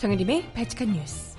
정혜림의 0.00 0.52
발칙한 0.54 0.94
뉴스. 0.94 1.36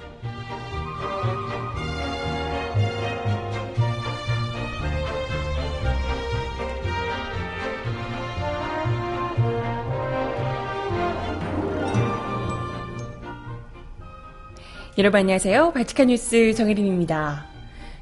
여러분 14.99 15.21
안녕하세요. 15.21 15.71
발칙한 15.73 16.09
뉴스 16.09 16.53
정혜림입니다. 16.53 17.47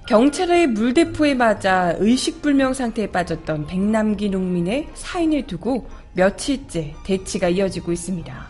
경찰의 0.09 0.67
물대포에 0.67 1.35
맞아 1.35 1.95
의식불명 1.99 2.73
상태에 2.73 3.07
빠졌던 3.07 3.67
백남기 3.67 4.29
농민의 4.29 4.89
사인을 4.93 5.47
두고 5.47 5.87
며칠째 6.15 6.95
대치가 7.05 7.47
이어지고 7.47 7.93
있습니다. 7.93 8.48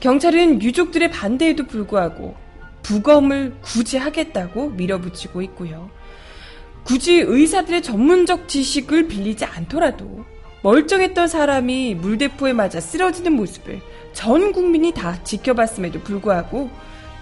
경찰은 0.00 0.62
유족들의 0.62 1.10
반대에도 1.10 1.66
불구하고 1.66 2.36
부검을 2.82 3.56
굳이 3.60 3.96
하겠다고 3.96 4.70
밀어붙이고 4.70 5.42
있고요. 5.42 5.90
굳이 6.84 7.16
의사들의 7.18 7.82
전문적 7.82 8.48
지식을 8.48 9.08
빌리지 9.08 9.44
않더라도 9.44 10.24
멀쩡했던 10.62 11.28
사람이 11.28 11.96
물대포에 11.96 12.52
맞아 12.52 12.80
쓰러지는 12.80 13.32
모습을 13.32 13.80
전 14.12 14.52
국민이 14.52 14.92
다 14.92 15.22
지켜봤음에도 15.22 16.00
불구하고 16.00 16.70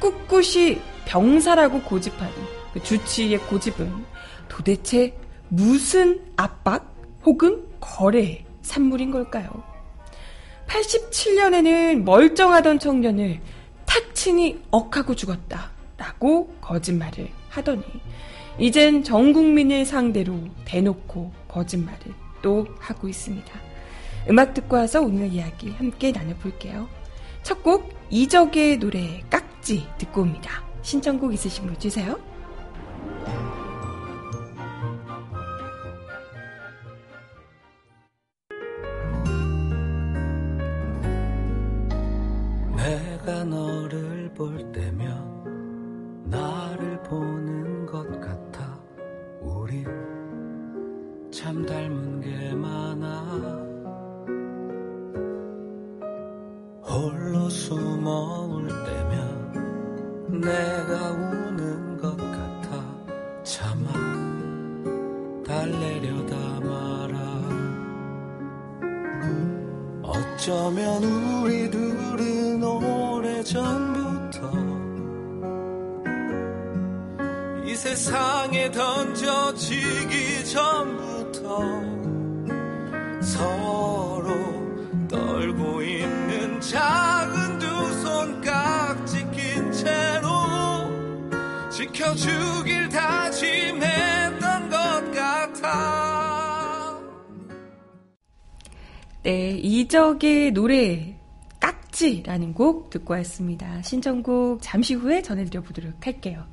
꿋꿋이 0.01 0.79
병사라고 1.07 1.83
고집하는 1.83 2.33
그 2.73 2.83
주치의 2.83 3.39
고집은 3.39 3.93
도대체 4.49 5.17
무슨 5.49 6.21
압박 6.37 6.95
혹은 7.25 7.65
거래의 7.81 8.45
산물인 8.63 9.11
걸까요? 9.11 9.76
87년에는 10.67 12.03
멀쩡하던 12.03 12.79
청년을 12.79 13.41
탁친이 13.87 14.61
억하고 14.71 15.15
죽었다. 15.15 15.71
라고 15.97 16.55
거짓말을 16.61 17.29
하더니, 17.49 17.83
이젠 18.59 19.03
전 19.03 19.33
국민을 19.33 19.85
상대로 19.85 20.39
대놓고 20.65 21.33
거짓말을 21.49 22.01
또 22.43 22.67
하고 22.79 23.09
있습니다. 23.09 23.51
음악 24.29 24.55
듣고 24.55 24.77
와서 24.77 25.01
오늘 25.01 25.33
이야기 25.33 25.71
함께 25.71 26.13
나눠볼게요. 26.13 26.89
첫 27.43 27.63
곡, 27.63 27.95
이적의 28.11 28.79
노래 28.79 29.23
깍지 29.31 29.87
듣고 29.99 30.23
옵니다. 30.23 30.65
신청곡 30.83 31.33
있으신 31.33 31.67
분 31.67 31.79
주세요. 31.79 32.19
이적의 100.17 100.53
노래 100.53 101.15
깍지라는 101.61 102.55
곡 102.55 102.91
듣고 102.91 103.15
왔습니다. 103.15 103.81
신청곡 103.83 104.61
잠시 104.63 104.95
후에 104.95 105.23
전해드려 105.23 105.63
보도록 105.63 106.07
할게요. 106.07 106.45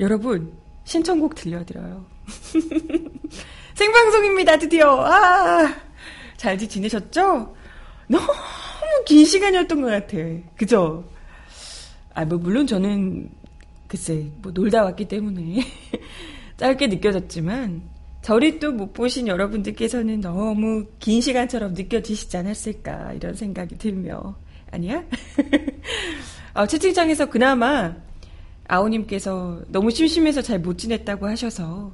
여러분, 0.00 0.52
신청곡 0.84 1.34
들려드려요. 1.34 2.04
생방송입니다, 3.74 4.58
드디어. 4.58 5.04
아, 5.04 5.74
잘 6.36 6.56
지내셨죠? 6.58 7.54
너무 8.08 8.26
긴 9.06 9.24
시간이었던 9.24 9.80
것 9.80 9.88
같아. 9.88 10.16
그죠? 10.56 11.04
아, 12.14 12.24
뭐, 12.24 12.38
물론 12.38 12.66
저는, 12.66 13.30
글쎄, 13.86 14.30
뭐, 14.40 14.52
놀다 14.52 14.84
왔기 14.84 15.08
때문에 15.08 15.62
짧게 16.56 16.86
느껴졌지만, 16.88 17.82
저를 18.28 18.58
또못 18.58 18.92
보신 18.92 19.26
여러분들께서는 19.26 20.20
너무 20.20 20.84
긴 20.98 21.22
시간처럼 21.22 21.72
느껴지시지 21.72 22.36
않았을까, 22.36 23.14
이런 23.14 23.32
생각이 23.32 23.78
들며. 23.78 24.36
아니야? 24.70 25.02
어, 26.52 26.66
채팅창에서 26.66 27.30
그나마 27.30 27.94
아우님께서 28.66 29.62
너무 29.68 29.90
심심해서 29.90 30.42
잘 30.42 30.58
못 30.58 30.76
지냈다고 30.76 31.26
하셔서 31.26 31.90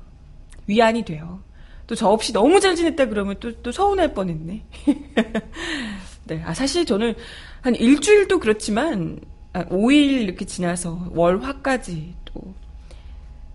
위안이 0.67 1.05
돼요. 1.05 1.41
또 1.87 1.95
저 1.95 2.09
없이 2.09 2.33
너무 2.33 2.59
잘 2.59 2.75
지냈다 2.75 3.07
그러면 3.07 3.37
또, 3.39 3.53
또 3.63 3.71
서운할 3.71 4.13
뻔했네. 4.13 4.65
네. 6.27 6.43
아, 6.45 6.53
사실 6.53 6.85
저는 6.85 7.15
한 7.61 7.77
일주일도 7.77 8.41
그렇지만, 8.41 9.21
아, 9.53 9.65
5일 9.67 10.23
이렇게 10.23 10.45
지나서 10.45 11.13
월, 11.15 11.41
화까지 11.41 12.13
또 12.25 12.55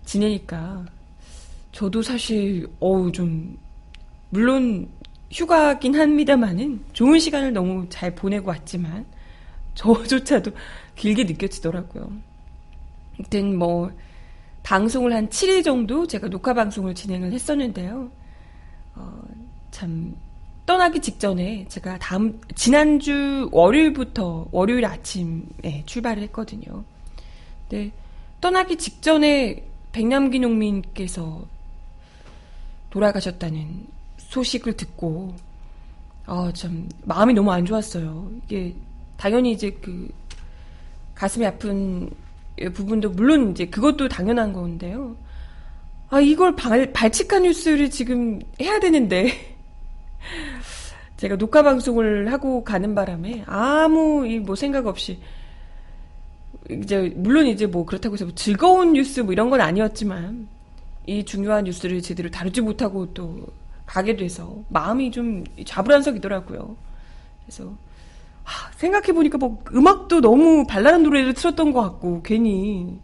지내니까, 0.06 0.86
저도 1.72 2.02
사실, 2.02 2.68
어우, 2.80 3.12
좀, 3.12 3.58
물론 4.30 4.88
휴가긴 5.30 5.94
합니다만은 5.94 6.80
좋은 6.92 7.18
시간을 7.18 7.52
너무 7.52 7.86
잘 7.88 8.14
보내고 8.14 8.48
왔지만, 8.48 9.06
저조차도 9.74 10.50
길게 10.96 11.24
느껴지더라고요. 11.24 12.10
아무튼 13.18 13.56
뭐, 13.56 13.90
방송을 14.62 15.14
한 15.14 15.28
7일 15.28 15.64
정도 15.64 16.06
제가 16.06 16.28
녹화 16.28 16.54
방송을 16.54 16.94
진행을 16.94 17.32
했었는데요. 17.32 18.10
어, 18.96 19.22
참, 19.70 20.14
떠나기 20.66 21.00
직전에 21.00 21.66
제가 21.68 21.98
다음, 21.98 22.40
지난주 22.54 23.48
월요일부터 23.52 24.48
월요일 24.52 24.84
아침에 24.84 25.82
출발을 25.86 26.22
했거든요. 26.24 26.84
근데 27.68 27.90
떠나기 28.40 28.76
직전에 28.76 29.64
백남기 29.92 30.38
농민께서 30.38 31.46
돌아가셨다는 32.90 33.86
소식을 34.18 34.74
듣고, 34.74 35.34
아, 36.26 36.50
참, 36.54 36.88
마음이 37.04 37.34
너무 37.34 37.50
안 37.52 37.64
좋았어요. 37.64 38.30
이게, 38.44 38.74
당연히 39.16 39.52
이제 39.52 39.70
그, 39.80 40.08
가슴이 41.14 41.44
아픈 41.46 42.10
부분도 42.74 43.10
물론 43.10 43.52
이제 43.52 43.66
그것도 43.66 44.08
당연한 44.08 44.52
건데요. 44.52 45.16
아, 46.08 46.20
이걸 46.20 46.56
발, 46.56 46.92
발칙한 46.92 47.42
뉴스를 47.44 47.90
지금 47.90 48.40
해야 48.60 48.80
되는데. 48.80 49.56
제가 51.16 51.36
녹화 51.36 51.62
방송을 51.62 52.32
하고 52.32 52.64
가는 52.64 52.94
바람에 52.94 53.44
아무 53.46 54.26
뭐 54.42 54.56
생각 54.56 54.86
없이 54.86 55.18
이제 56.70 57.12
물론 57.14 57.46
이제 57.46 57.66
뭐 57.66 57.84
그렇다고 57.84 58.14
해서 58.14 58.24
뭐 58.24 58.34
즐거운 58.34 58.94
뉴스 58.94 59.20
뭐 59.20 59.32
이런 59.34 59.50
건 59.50 59.60
아니었지만 59.60 60.48
이 61.06 61.24
중요한 61.24 61.64
뉴스를 61.64 62.02
제대로 62.02 62.30
다루지 62.30 62.60
못하고 62.60 63.12
또 63.14 63.46
가게 63.86 64.16
돼서 64.16 64.62
마음이 64.68 65.10
좀 65.10 65.44
좌불안석이더라고요. 65.64 66.76
그래서 67.44 67.72
생각해 68.76 69.12
보니까 69.12 69.38
뭐 69.38 69.62
음악도 69.74 70.20
너무 70.20 70.66
발랄한 70.66 71.02
노래를 71.02 71.34
틀었던 71.34 71.72
것 71.72 71.82
같고 71.82 72.22
괜히 72.22 72.98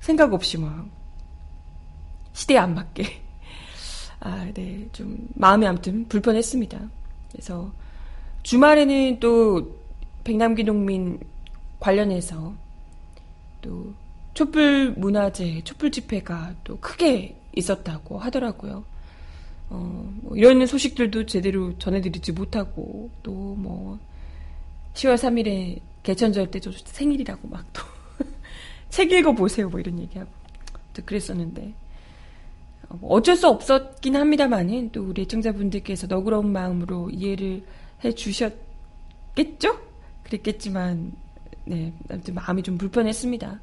생각 0.00 0.32
없이 0.32 0.58
막 0.58 0.86
시대에 2.32 2.58
안 2.58 2.74
맞게 2.74 3.04
아, 4.20 4.46
네, 4.54 4.86
좀 4.92 5.28
마음이 5.34 5.66
아무튼 5.66 6.06
불편했습니다. 6.08 6.78
그래서 7.32 7.72
주말에는 8.42 9.20
또 9.20 9.80
백남기 10.24 10.64
농민 10.64 11.18
관련해서 11.78 12.52
또 13.62 13.94
촛불 14.40 14.94
문화제, 14.96 15.60
촛불 15.64 15.90
집회가 15.90 16.54
또 16.64 16.78
크게 16.80 17.36
있었다고 17.54 18.18
하더라고요. 18.18 18.86
어, 19.68 20.14
뭐 20.22 20.34
이런 20.34 20.64
소식들도 20.64 21.26
제대로 21.26 21.76
전해드리지 21.76 22.32
못하고 22.32 23.10
또 23.22 23.32
뭐 23.32 23.98
10월 24.94 25.16
3일에 25.16 25.80
개천절 26.02 26.50
때 26.50 26.58
저 26.58 26.72
생일이라고 26.72 27.48
막 27.48 27.66
또 27.74 27.82
책 28.88 29.12
읽어 29.12 29.32
보세요 29.32 29.68
뭐 29.68 29.78
이런 29.78 29.98
얘기하고 29.98 30.30
또 30.94 31.02
그랬었는데 31.04 31.74
어, 32.88 32.96
뭐 32.98 33.10
어쩔 33.12 33.36
수 33.36 33.46
없었긴 33.46 34.16
합니다만은 34.16 34.90
또 34.90 35.02
우리 35.02 35.20
애청자분들께서 35.22 36.06
너그러운 36.06 36.50
마음으로 36.50 37.10
이해를 37.10 37.62
해 38.02 38.12
주셨겠죠? 38.12 39.78
그랬겠지만 40.22 41.12
네 41.66 41.92
아무튼 42.08 42.32
마음이 42.32 42.62
좀 42.62 42.78
불편했습니다. 42.78 43.60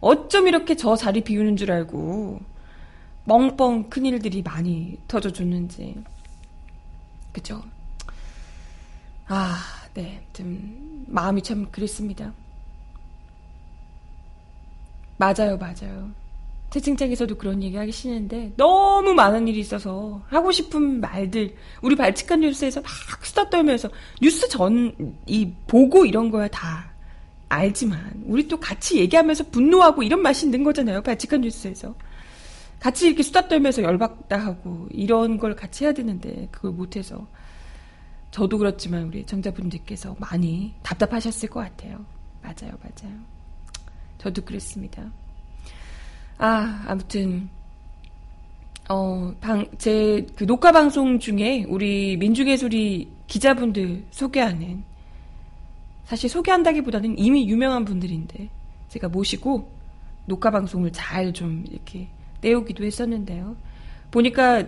어쩜 0.00 0.46
이렇게 0.48 0.74
저 0.76 0.96
자리 0.96 1.22
비우는 1.22 1.56
줄 1.56 1.70
알고 1.72 2.40
멍뻥 3.24 3.90
큰일들이 3.90 4.42
많이 4.42 4.98
터져줬는지 5.08 5.96
그죠? 7.32 7.62
아, 9.28 9.58
네, 9.94 10.24
좀 10.32 11.04
마음이 11.08 11.42
참 11.42 11.66
그랬습니다. 11.70 12.32
맞아요, 15.18 15.56
맞아요. 15.58 16.10
채팅창에서도 16.70 17.36
그런 17.36 17.62
얘기 17.62 17.76
하시는데 17.76 18.52
너무 18.56 19.14
많은 19.14 19.48
일이 19.48 19.60
있어서 19.60 20.20
하고 20.26 20.52
싶은 20.52 21.00
말들 21.00 21.54
우리 21.80 21.96
발칙한 21.96 22.40
뉴스에서 22.40 22.80
막 22.82 22.90
수다 23.24 23.48
떨면서 23.48 23.88
뉴스 24.20 24.48
전 24.48 24.92
이 25.26 25.50
보고 25.66 26.04
이런 26.04 26.30
거야 26.30 26.48
다 26.48 26.90
알지만 27.48 28.24
우리 28.26 28.48
또 28.48 28.58
같이 28.58 28.98
얘기하면서 28.98 29.44
분노하고 29.50 30.02
이런 30.02 30.20
맛이 30.20 30.46
있는 30.46 30.64
거잖아요 30.64 31.02
발칙한 31.02 31.42
뉴스에서 31.42 31.94
같이 32.80 33.06
이렇게 33.06 33.22
수다 33.22 33.48
떨면서 33.48 33.82
열받다 33.82 34.36
하고 34.36 34.88
이런 34.90 35.38
걸 35.38 35.56
같이 35.56 35.84
해야 35.84 35.92
되는데 35.92 36.48
그걸 36.50 36.72
못해서 36.72 37.26
저도 38.36 38.58
그렇지만 38.58 39.04
우리 39.04 39.24
청자분들께서 39.24 40.14
많이 40.18 40.74
답답하셨을 40.82 41.48
것 41.48 41.60
같아요. 41.60 42.04
맞아요, 42.42 42.76
맞아요. 42.82 43.16
저도 44.18 44.42
그랬습니다. 44.42 45.10
아, 46.36 46.84
아무튼, 46.86 47.48
어, 48.90 49.34
방, 49.40 49.64
제, 49.78 50.26
그 50.36 50.46
녹화 50.46 50.70
방송 50.70 51.18
중에 51.18 51.64
우리 51.66 52.18
민중의 52.18 52.58
소리 52.58 53.10
기자분들 53.26 54.04
소개하는, 54.10 54.84
사실 56.06 56.30
소개한다기보다는 56.30 57.18
이미 57.18 57.48
유명한 57.48 57.84
분들인데, 57.84 58.48
제가 58.88 59.08
모시고 59.08 59.70
녹화 60.26 60.50
방송을 60.50 60.92
잘 60.92 61.32
좀 61.32 61.64
이렇게 61.68 62.08
떼우기도 62.40 62.84
했었는데요. 62.84 63.56
보니까, 64.10 64.64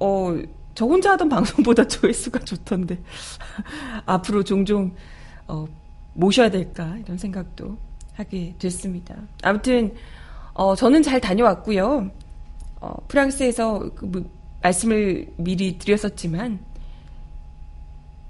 어, 0.00 0.34
저 0.74 0.86
혼자 0.86 1.12
하던 1.12 1.28
방송보다 1.30 1.86
조회수가 1.86 2.40
좋던데 2.40 2.98
앞으로 4.06 4.44
종종 4.44 4.94
어, 5.48 5.66
모셔야 6.14 6.50
될까 6.50 6.96
이런 7.04 7.18
생각도 7.18 7.76
하게 8.14 8.54
됐습니다. 8.58 9.16
아무튼 9.42 9.92
어, 10.54 10.74
저는 10.74 11.02
잘 11.02 11.20
다녀왔고요. 11.20 12.10
어, 12.80 12.94
프랑스에서 13.08 13.90
그, 13.94 14.04
뭐, 14.04 14.24
말씀을 14.62 15.32
미리 15.36 15.78
드렸었지만 15.78 16.58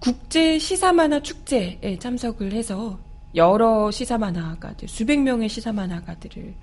국제 0.01 0.59
시사 0.59 0.93
만화 0.93 1.21
축제에 1.21 1.99
참석을 1.99 2.53
해서 2.53 2.99
여러 3.35 3.91
시사 3.91 4.19
만화가들 4.19 4.89
수백 4.89 5.21
명의 5.21 5.49
시사 5.49 5.73
만화가들을 5.73 6.55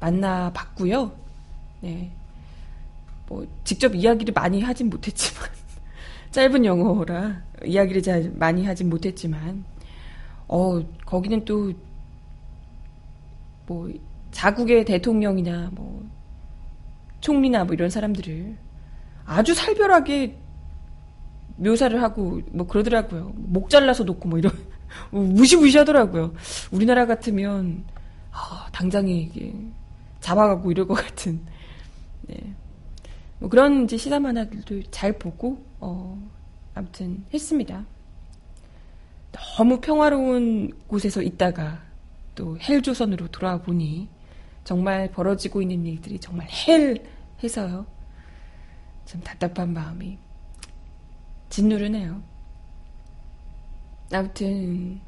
만나봤고요. 0.00 1.12
네, 1.80 2.10
뭐 3.28 3.46
직접 3.64 3.94
이야기를 3.94 4.32
많이 4.32 4.62
하진 4.62 4.88
못했지만 4.90 5.48
짧은 6.30 6.64
영어라 6.64 7.42
이야기를 7.64 8.02
잘 8.02 8.32
많이 8.36 8.64
하진 8.64 8.88
못했지만 8.88 9.64
어 10.48 10.82
거기는 11.04 11.44
또 11.44 11.72
뭐 13.66 13.90
자국의 14.32 14.84
대통령이나 14.84 15.70
뭐 15.72 16.04
총리나 17.20 17.64
뭐 17.64 17.74
이런 17.74 17.90
사람들을 17.90 18.56
아주 19.24 19.54
살벌하게 19.54 20.36
묘사를 21.62 22.02
하고 22.02 22.40
뭐 22.50 22.66
그러더라고요. 22.66 23.32
목 23.36 23.70
잘라서 23.70 24.04
놓고 24.04 24.28
뭐 24.28 24.38
이런 24.38 24.52
무시무시하더라고요. 25.10 26.34
우리나라 26.70 27.06
같으면 27.06 27.84
아, 28.30 28.68
당장에 28.72 29.12
이게 29.12 29.54
잡아가고 30.20 30.70
이럴 30.70 30.86
것 30.86 30.94
같은. 30.94 31.40
네. 32.22 32.36
뭐 33.38 33.48
그런 33.48 33.84
이제 33.84 33.96
시사 33.96 34.20
만화들도 34.20 34.90
잘 34.90 35.12
보고 35.12 35.64
어 35.80 36.20
아무튼 36.74 37.24
했습니다. 37.32 37.84
너무 39.32 39.80
평화로운 39.80 40.72
곳에서 40.86 41.22
있다가 41.22 41.80
또 42.34 42.58
헬조선으로 42.58 43.28
돌아와 43.28 43.58
보니 43.60 44.08
정말 44.64 45.10
벌어지고 45.10 45.62
있는 45.62 45.84
일들이 45.86 46.18
정말 46.18 46.46
헬 46.48 47.02
해서요. 47.42 47.86
좀 49.06 49.20
답답한 49.22 49.72
마음이 49.72 50.18
짓누르네요. 51.52 52.22
아무튼 54.10 55.00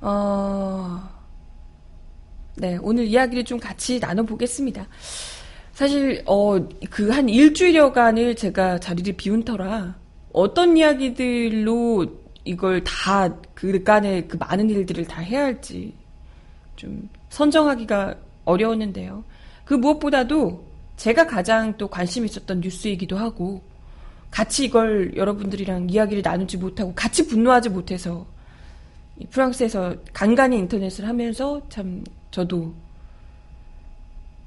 어, 0.00 1.00
네 2.56 2.76
오늘 2.82 3.06
이야기를 3.06 3.44
좀 3.44 3.58
같이 3.60 4.00
나눠보겠습니다. 4.00 4.86
사실 5.72 6.22
어 6.26 6.58
그 6.90 7.10
한 7.12 7.28
일주일여간을 7.28 8.34
제가 8.36 8.78
자리를 8.78 9.14
비운 9.16 9.44
터라 9.44 9.96
어떤 10.32 10.76
이야기들로 10.76 12.06
이걸 12.44 12.82
다 12.84 13.32
그간의 13.54 14.26
그 14.28 14.36
많은 14.36 14.68
일들을 14.70 15.06
다 15.06 15.20
해야 15.22 15.44
할지 15.44 15.94
좀 16.76 17.08
선정하기가 17.30 18.16
어려웠는데요. 18.44 19.24
그 19.64 19.74
무엇보다도 19.74 20.64
제가 20.96 21.26
가장 21.28 21.76
또 21.78 21.86
관심 21.88 22.24
있었던 22.24 22.60
뉴스이기도 22.60 23.16
하고 23.16 23.62
같이 24.32 24.64
이걸 24.64 25.14
여러분들이랑 25.14 25.90
이야기를 25.90 26.22
나누지 26.24 26.56
못하고 26.56 26.92
같이 26.94 27.28
분노하지 27.28 27.68
못해서 27.68 28.26
프랑스에서 29.30 29.94
간간히 30.12 30.58
인터넷을 30.58 31.06
하면서 31.06 31.62
참 31.68 32.02
저도 32.30 32.74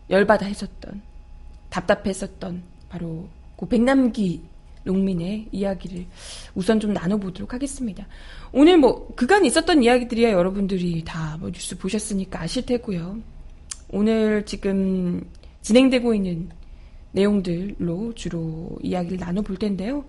열받아 0.10 0.48
했었던 0.48 1.02
답답했었던 1.70 2.64
바로 2.90 3.30
그 3.58 3.68
백남기 3.68 4.42
농민의 4.84 5.48
이야기를 5.52 6.06
우선 6.56 6.80
좀 6.80 6.94
나눠보도록 6.94 7.54
하겠습니다. 7.54 8.06
오늘 8.52 8.78
뭐 8.78 9.08
그간 9.16 9.46
있었던 9.46 9.84
이야기들이야 9.84 10.32
여러분들이 10.32 11.04
다 11.04 11.38
뭐 11.40 11.52
뉴스 11.52 11.78
보셨으니까 11.78 12.42
아실 12.42 12.66
테고요. 12.66 13.18
오늘 13.90 14.46
지금 14.46 15.24
진행되고 15.62 16.16
있는 16.16 16.50
내용들로 17.16 18.14
주로 18.14 18.78
이야기를 18.82 19.18
나눠볼 19.18 19.58
텐데요. 19.58 20.06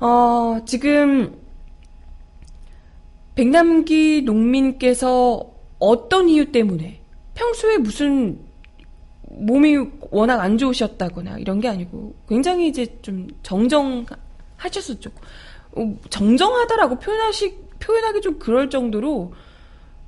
어, 0.00 0.58
지금 0.66 1.38
백남기 3.34 4.22
농민께서 4.22 5.54
어떤 5.78 6.28
이유 6.28 6.50
때문에 6.50 7.00
평소에 7.34 7.78
무슨 7.78 8.38
몸이 9.28 9.76
워낙 10.10 10.40
안 10.40 10.56
좋으셨다거나 10.56 11.38
이런 11.38 11.60
게 11.60 11.68
아니고 11.68 12.14
굉장히 12.28 12.68
이제 12.68 12.86
좀 13.02 13.28
정정하셨었죠. 13.42 15.10
어, 15.72 15.94
정정하다라고 16.08 16.98
표현하시 17.00 17.58
표현하기 17.80 18.20
좀 18.20 18.38
그럴 18.38 18.70
정도로 18.70 19.32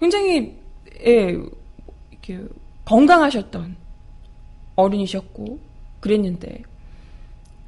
굉장히 0.00 0.56
예 1.04 1.36
이렇게 2.10 2.40
건강하셨던 2.84 3.76
어른이셨고 4.76 5.65
그랬는데. 6.06 6.62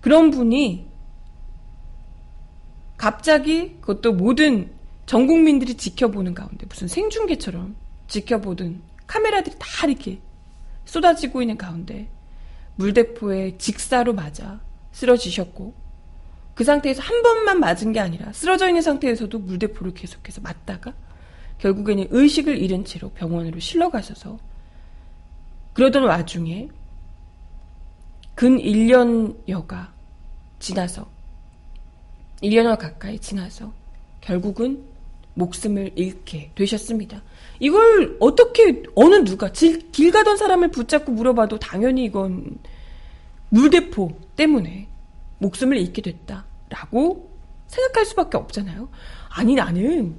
그런 0.00 0.30
분이 0.30 0.86
갑자기 2.96 3.76
그것도 3.80 4.12
모든 4.12 4.70
전 5.06 5.26
국민들이 5.26 5.74
지켜보는 5.74 6.34
가운데 6.34 6.66
무슨 6.66 6.88
생중계처럼 6.88 7.76
지켜보던 8.08 8.80
카메라들이 9.06 9.56
다 9.58 9.86
이렇게 9.86 10.20
쏟아지고 10.84 11.42
있는 11.42 11.56
가운데 11.56 12.08
물대포에 12.76 13.58
직사로 13.58 14.14
맞아 14.14 14.60
쓰러지셨고 14.92 15.74
그 16.54 16.64
상태에서 16.64 17.02
한 17.02 17.22
번만 17.22 17.60
맞은 17.60 17.92
게 17.92 18.00
아니라 18.00 18.32
쓰러져 18.32 18.68
있는 18.68 18.82
상태에서도 18.82 19.38
물대포를 19.38 19.94
계속해서 19.94 20.40
맞다가 20.40 20.92
결국에는 21.58 22.08
의식을 22.10 22.58
잃은 22.58 22.84
채로 22.84 23.10
병원으로 23.10 23.58
실려 23.60 23.90
가셔서 23.90 24.38
그러던 25.72 26.04
와중에 26.04 26.68
근 28.38 28.56
1년여가 28.56 29.88
지나서 30.60 31.08
1년여 32.40 32.78
가까이 32.78 33.18
지나서 33.18 33.72
결국은 34.20 34.84
목숨을 35.34 35.90
잃게 35.96 36.52
되셨습니다. 36.54 37.20
이걸 37.58 38.16
어떻게 38.20 38.84
어느 38.94 39.24
누가 39.24 39.50
길, 39.50 39.90
길 39.90 40.12
가던 40.12 40.36
사람을 40.36 40.70
붙잡고 40.70 41.10
물어봐도 41.10 41.58
당연히 41.58 42.04
이건 42.04 42.58
물대포 43.48 44.16
때문에 44.36 44.86
목숨을 45.38 45.76
잃게 45.76 46.00
됐다라고 46.00 47.28
생각할 47.66 48.06
수밖에 48.06 48.36
없잖아요. 48.36 48.88
아니 49.30 49.56
나는 49.56 50.16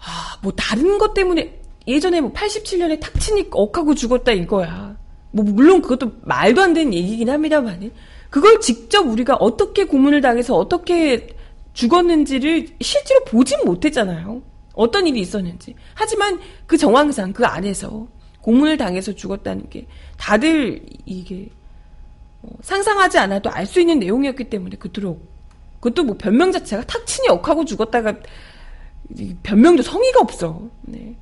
아, 0.00 0.40
뭐 0.42 0.50
다른 0.56 0.98
것 0.98 1.14
때문에 1.14 1.60
예전에 1.86 2.20
뭐 2.20 2.32
87년에 2.32 2.98
탁친이 2.98 3.46
억하고 3.52 3.94
죽었다 3.94 4.32
이거야. 4.32 5.00
뭐 5.32 5.44
물론 5.44 5.82
그것도 5.82 6.12
말도 6.22 6.62
안 6.62 6.74
되는 6.74 6.94
얘기긴 6.94 7.28
합니다만 7.30 7.90
그걸 8.30 8.60
직접 8.60 9.06
우리가 9.06 9.34
어떻게 9.36 9.84
고문을 9.84 10.20
당해서 10.20 10.56
어떻게 10.56 11.28
죽었는지를 11.74 12.68
실제로 12.80 13.24
보진 13.24 13.58
못했잖아요. 13.64 14.42
어떤 14.74 15.06
일이 15.06 15.20
있었는지. 15.20 15.74
하지만 15.94 16.38
그 16.66 16.76
정황상 16.76 17.32
그 17.32 17.44
안에서 17.44 18.06
고문을 18.40 18.76
당해서 18.76 19.12
죽었다는 19.14 19.68
게 19.70 19.86
다들 20.18 20.84
이게 21.04 21.48
어, 22.42 22.48
상상하지 22.62 23.18
않아도 23.18 23.50
알 23.50 23.66
수 23.66 23.80
있는 23.80 23.98
내용이었기 24.00 24.44
때문에 24.44 24.76
그토록 24.76 25.30
그것도 25.80 26.04
뭐 26.04 26.16
변명 26.16 26.52
자체가 26.52 26.84
탁친이 26.84 27.28
억하고 27.28 27.64
죽었다가 27.64 28.14
변명도 29.42 29.82
성의가 29.82 30.20
없어. 30.20 30.68
네. 30.82 31.16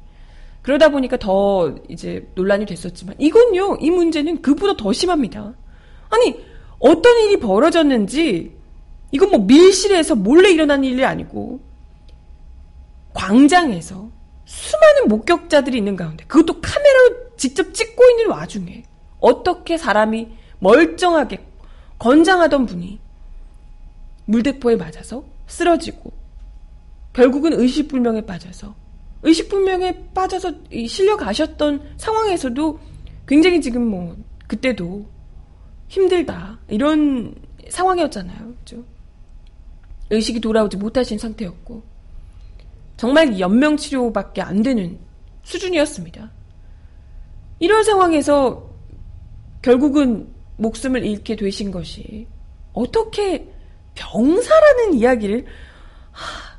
그러다 0.63 0.91
보니까 0.91 1.17
더 1.17 1.75
이제 1.89 2.29
논란이 2.35 2.67
됐었지만 2.67 3.17
이건요 3.19 3.79
이 3.81 3.91
문제는 3.91 4.43
그보다 4.43 4.77
더 4.77 4.93
심합니다. 4.93 5.55
아니 6.11 6.45
어떤 6.79 7.25
일이 7.25 7.39
벌어졌는지 7.39 8.57
이건 9.13 9.31
뭐 9.31 9.39
밀실에서 9.41 10.15
몰래 10.15 10.51
일어난 10.51 10.85
일이 10.85 11.05
아니고 11.05 11.61
광장에서 13.15 14.11
수많은 14.45 15.09
목격자들이 15.09 15.79
있는 15.79 15.97
가운데 15.97 16.25
그것도 16.25 16.61
카메라로 16.61 17.37
직접 17.37 17.73
찍고 17.73 18.05
있는 18.11 18.31
와중에 18.31 18.83
어떻게 19.21 19.79
사람이 19.79 20.29
멀쩡하게 20.59 21.45
건장하던 21.99 22.67
분이 22.67 22.99
물대포에 24.27 24.77
맞아서 24.77 25.25
쓰러지고 25.47 26.13
결국은 27.13 27.53
의식불명에 27.53 28.23
빠져서 28.23 28.75
의식불명에 29.23 30.11
빠져서 30.15 30.53
실려 30.89 31.17
가셨던 31.17 31.95
상황에서도 31.97 32.79
굉장히 33.27 33.61
지금 33.61 33.87
뭐 33.87 34.17
그때도 34.47 35.07
힘들다 35.89 36.59
이런 36.69 37.35
상황이었잖아요. 37.69 38.55
그죠? 38.59 38.85
의식이 40.11 40.41
돌아오지 40.41 40.77
못하신 40.77 41.19
상태였고 41.19 41.83
정말 42.97 43.39
연명 43.39 43.77
치료밖에 43.77 44.43
안 44.43 44.63
되는 44.63 44.99
수준이었습니다. 45.43 46.31
이런 47.61 47.85
상황에서 47.85 48.69
결국은 49.63 50.29
목숨을 50.57 51.05
잃게 51.05 51.37
되신 51.37 51.71
것이 51.71 52.27
어떻게 52.73 53.47
병사라는 53.95 54.95
이야기를 54.95 55.47
하, 56.11 56.50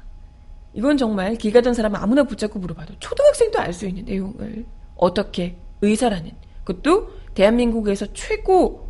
이건 0.74 0.98
정말 0.98 1.36
길 1.36 1.52
가던 1.52 1.74
사람 1.74 1.96
아무나 1.96 2.24
붙잡고 2.24 2.60
물어봐도 2.60 2.96
초등학생도 3.00 3.60
알 3.60 3.74
수 3.74 3.88
있는 3.88 4.06
내용을 4.06 4.66
어떻게 4.96 5.58
의사라는 5.82 6.32
그것도 6.64 7.10
대한민국에서 7.34 8.06
최고 8.14 8.90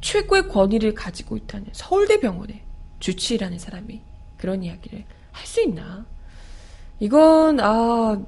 최고의 0.00 0.48
권위를 0.48 0.94
가지고 0.94 1.36
있다는 1.36 1.68
서울대 1.72 2.18
병원의 2.20 2.60
주치의라는 3.00 3.58
사람이 3.58 4.00
그런 4.36 4.62
이야기를 4.62 5.04
할 5.32 5.46
수 5.46 5.62
있나? 5.62 6.04
이건 7.00 7.58
아 7.60 8.20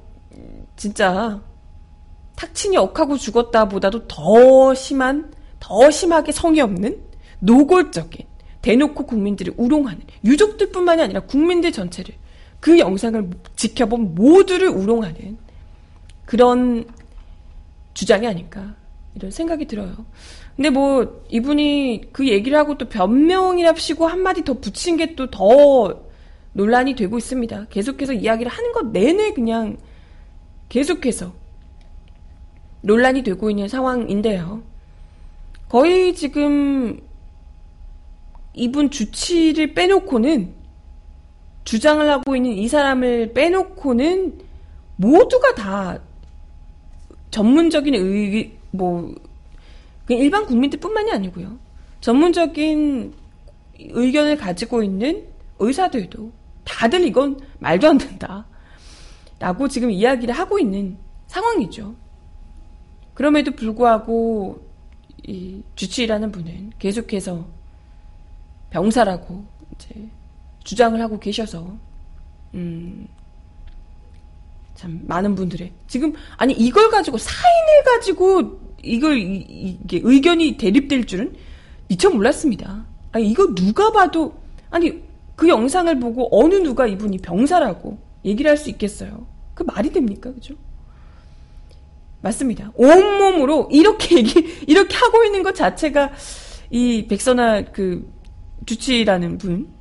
진짜 0.76 1.40
탁친이 2.36 2.76
억하고 2.76 3.16
죽었다 3.16 3.68
보다도 3.68 4.08
더 4.08 4.74
심한 4.74 5.32
더 5.60 5.90
심하게 5.90 6.32
성의 6.32 6.60
없는 6.60 7.00
노골적인 7.40 8.26
대놓고 8.62 9.06
국민들을 9.06 9.54
우롱하는 9.56 10.00
유족들뿐만이 10.24 11.02
아니라 11.02 11.20
국민들 11.20 11.70
전체를 11.70 12.14
그 12.64 12.78
영상을 12.78 13.28
지켜본 13.56 14.14
모두를 14.14 14.68
우롱하는 14.68 15.36
그런 16.24 16.86
주장이 17.92 18.26
아닐까 18.26 18.74
이런 19.14 19.30
생각이 19.30 19.66
들어요. 19.66 20.06
근데 20.56 20.70
뭐 20.70 21.22
이분이 21.28 22.08
그 22.10 22.26
얘기를 22.26 22.56
하고 22.56 22.78
또 22.78 22.88
변명이랍시고 22.88 24.06
한마디 24.06 24.44
더 24.44 24.54
붙인 24.54 24.96
게 24.96 25.14
또 25.14 25.30
더 25.30 26.04
논란이 26.54 26.94
되고 26.94 27.18
있습니다. 27.18 27.66
계속해서 27.68 28.14
이야기를 28.14 28.50
하는 28.50 28.72
것 28.72 28.86
내내 28.92 29.34
그냥 29.34 29.76
계속해서 30.70 31.34
논란이 32.80 33.24
되고 33.24 33.50
있는 33.50 33.68
상황인데요. 33.68 34.62
거의 35.68 36.14
지금 36.14 36.98
이분 38.54 38.90
주치를 38.90 39.74
빼놓고는 39.74 40.63
주장을 41.64 42.08
하고 42.08 42.36
있는 42.36 42.52
이 42.52 42.68
사람을 42.68 43.32
빼놓고는 43.32 44.38
모두가 44.96 45.54
다 45.54 45.98
전문적인 47.30 47.94
의, 47.94 48.52
뭐, 48.70 49.12
일반 50.08 50.46
국민들뿐만이 50.46 51.10
아니고요. 51.10 51.58
전문적인 52.00 53.14
의견을 53.78 54.36
가지고 54.36 54.82
있는 54.82 55.26
의사들도 55.58 56.30
다들 56.64 57.04
이건 57.06 57.40
말도 57.58 57.88
안 57.88 57.98
된다. 57.98 58.46
라고 59.38 59.68
지금 59.68 59.90
이야기를 59.90 60.34
하고 60.34 60.58
있는 60.58 60.96
상황이죠. 61.26 61.94
그럼에도 63.14 63.52
불구하고 63.52 64.62
이 65.26 65.62
주치의라는 65.74 66.30
분은 66.30 66.72
계속해서 66.78 67.46
병사라고 68.70 69.44
이제 69.74 70.08
주장을 70.64 71.00
하고 71.00 71.18
계셔서 71.20 71.76
음, 72.54 73.06
참 74.74 75.00
많은 75.06 75.34
분들의 75.34 75.72
지금 75.86 76.12
아니 76.36 76.52
이걸 76.54 76.90
가지고 76.90 77.18
사인을 77.18 77.84
가지고 77.84 78.60
이걸 78.82 79.18
이, 79.18 79.78
게 79.86 80.00
의견이 80.02 80.56
대립될 80.56 81.06
줄은 81.06 81.34
미처 81.88 82.10
몰랐습니다. 82.10 82.84
아니 83.12 83.30
이거 83.30 83.54
누가 83.54 83.92
봐도 83.92 84.34
아니 84.70 85.02
그 85.36 85.48
영상을 85.48 85.98
보고 86.00 86.28
어느 86.32 86.54
누가 86.56 86.86
이분이 86.86 87.18
병사라고 87.18 87.98
얘기를 88.24 88.50
할 88.50 88.56
수 88.56 88.70
있겠어요? 88.70 89.26
그 89.54 89.62
말이 89.62 89.92
됩니까, 89.92 90.32
그죠? 90.32 90.54
맞습니다. 92.22 92.72
온몸으로 92.74 93.68
이렇게 93.70 94.16
얘기 94.16 94.40
이렇게 94.66 94.96
하고 94.96 95.24
있는 95.24 95.42
것 95.42 95.54
자체가 95.54 96.12
이 96.70 97.06
백선아 97.06 97.66
그 97.66 98.10
주치라는 98.64 99.38
분 99.38 99.73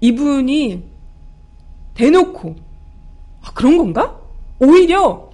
이분이 0.00 0.84
대놓고 1.94 2.56
아, 3.42 3.52
그런 3.54 3.76
건가? 3.78 4.16
오히려 4.60 5.28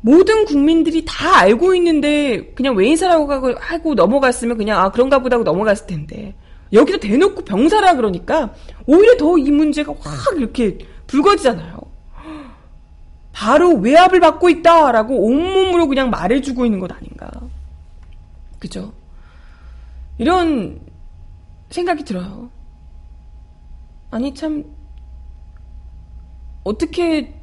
모든 0.00 0.44
국민들이 0.44 1.04
다 1.04 1.38
알고 1.38 1.74
있는데 1.74 2.52
그냥 2.54 2.76
외인사라고 2.76 3.54
하고 3.58 3.94
넘어갔으면 3.94 4.56
그냥 4.56 4.80
아 4.80 4.90
그런가 4.90 5.18
보다 5.18 5.34
하고 5.36 5.44
넘어갔을 5.44 5.86
텐데 5.86 6.34
여기서 6.72 6.98
대놓고 6.98 7.44
병사라 7.44 7.94
그러니까 7.96 8.54
오히려 8.86 9.16
더 9.16 9.36
이 9.38 9.50
문제가 9.50 9.92
확 10.00 10.36
이렇게 10.36 10.78
불거지잖아요. 11.06 11.80
바로 13.32 13.74
외압을 13.74 14.20
받고 14.20 14.48
있다라고 14.50 15.16
온몸으로 15.24 15.86
그냥 15.88 16.10
말해주고 16.10 16.64
있는 16.64 16.80
것 16.80 16.90
아닌가. 16.92 17.30
그죠? 18.58 18.92
이런 20.18 20.80
생각이 21.70 22.04
들어요. 22.04 22.50
아니, 24.10 24.34
참, 24.34 24.64
어떻게, 26.64 27.34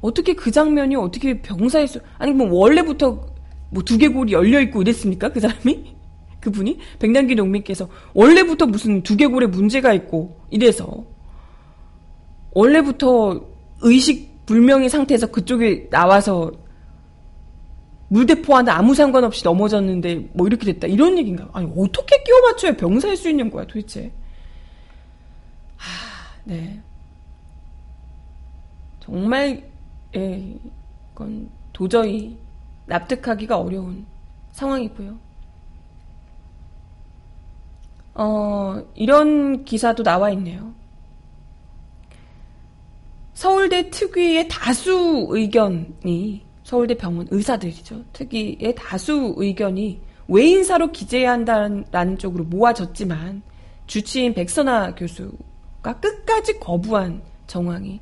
어떻게 0.00 0.34
그 0.34 0.50
장면이 0.50 0.96
어떻게 0.96 1.40
병사에서, 1.40 2.00
아니, 2.18 2.32
뭐, 2.32 2.48
원래부터 2.50 3.30
뭐 3.70 3.82
두개골이 3.82 4.32
열려 4.32 4.60
있고 4.60 4.82
이랬습니까? 4.82 5.30
그 5.30 5.40
사람이? 5.40 5.96
그분이? 6.40 6.78
백남기 6.98 7.34
농민께서 7.34 7.88
원래부터 8.14 8.66
무슨 8.66 9.02
두개골에 9.02 9.46
문제가 9.46 9.92
있고 9.94 10.40
이래서 10.50 11.04
원래부터 12.52 13.40
의식 13.82 14.46
불명의 14.46 14.88
상태에서 14.88 15.28
그쪽에 15.28 15.88
나와서 15.90 16.50
물대포와는 18.08 18.72
아무 18.72 18.94
상관없이 18.94 19.44
넘어졌는데 19.44 20.30
뭐 20.32 20.46
이렇게 20.46 20.72
됐다 20.72 20.88
이런 20.88 21.16
얘기인가 21.16 21.48
아니 21.52 21.70
어떻게 21.76 22.22
끼워 22.24 22.40
맞춰야 22.40 22.74
병사할 22.76 23.16
수 23.16 23.28
있는 23.28 23.50
거야 23.50 23.66
도대체 23.66 24.10
네. 26.50 26.80
정말, 28.98 29.62
예, 30.16 30.58
이건 31.12 31.48
도저히 31.72 32.36
납득하기가 32.86 33.56
어려운 33.56 34.04
상황이고요. 34.50 35.16
어, 38.14 38.82
이런 38.96 39.64
기사도 39.64 40.02
나와 40.02 40.30
있네요. 40.30 40.74
서울대 43.34 43.88
특위의 43.88 44.48
다수 44.48 45.26
의견이, 45.30 46.42
서울대 46.64 46.94
병원 46.94 47.28
의사들이죠. 47.30 48.06
특위의 48.12 48.74
다수 48.76 49.34
의견이 49.36 50.00
외인사로 50.26 50.90
기재해야 50.90 51.30
한다는 51.30 52.18
쪽으로 52.18 52.42
모아졌지만, 52.42 53.42
주치인 53.86 54.34
백선아 54.34 54.96
교수 54.96 55.30
가 55.82 55.98
끝까지 55.98 56.58
거부한 56.58 57.22
정황이 57.46 58.00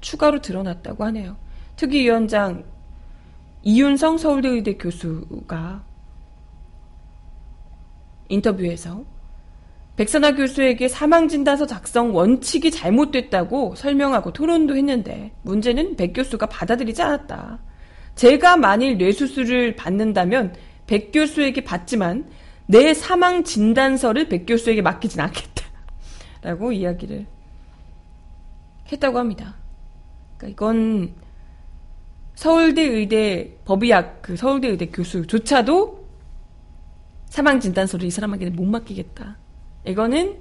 추가로 0.00 0.40
드러났다고 0.40 1.04
하네요. 1.04 1.36
특위위원장 1.76 2.64
이윤성 3.62 4.18
서울대의대 4.18 4.76
교수가 4.76 5.84
인터뷰에서 8.28 9.04
백선아 9.96 10.32
교수에게 10.32 10.88
사망진단서 10.88 11.66
작성 11.66 12.14
원칙이 12.14 12.70
잘못됐다고 12.70 13.74
설명하고 13.76 14.32
토론도 14.32 14.76
했는데 14.76 15.32
문제는 15.42 15.96
백 15.96 16.12
교수가 16.12 16.46
받아들이지 16.46 17.00
않았다. 17.02 17.58
제가 18.14 18.56
만일 18.56 18.98
뇌수술을 18.98 19.74
받는다면 19.76 20.54
백 20.86 21.12
교수에게 21.12 21.64
받지만 21.64 22.30
내 22.66 22.94
사망 22.94 23.42
진단서를 23.42 24.28
백 24.28 24.44
교수에게 24.46 24.82
맡기진 24.82 25.20
않겠다. 25.20 25.55
라고 26.46 26.70
이야기를 26.70 27.26
했다고 28.92 29.18
합니다. 29.18 29.56
그러니까 30.36 30.52
이건 30.52 31.12
서울대 32.36 32.82
의대 32.82 33.56
법의학 33.64 34.22
그 34.22 34.36
서울대 34.36 34.68
의대 34.68 34.86
교수조차도 34.86 36.06
사망 37.26 37.58
진단서를 37.58 38.06
이 38.06 38.12
사람에게 38.12 38.50
못 38.50 38.64
맡기겠다. 38.64 39.36
이거는 39.88 40.36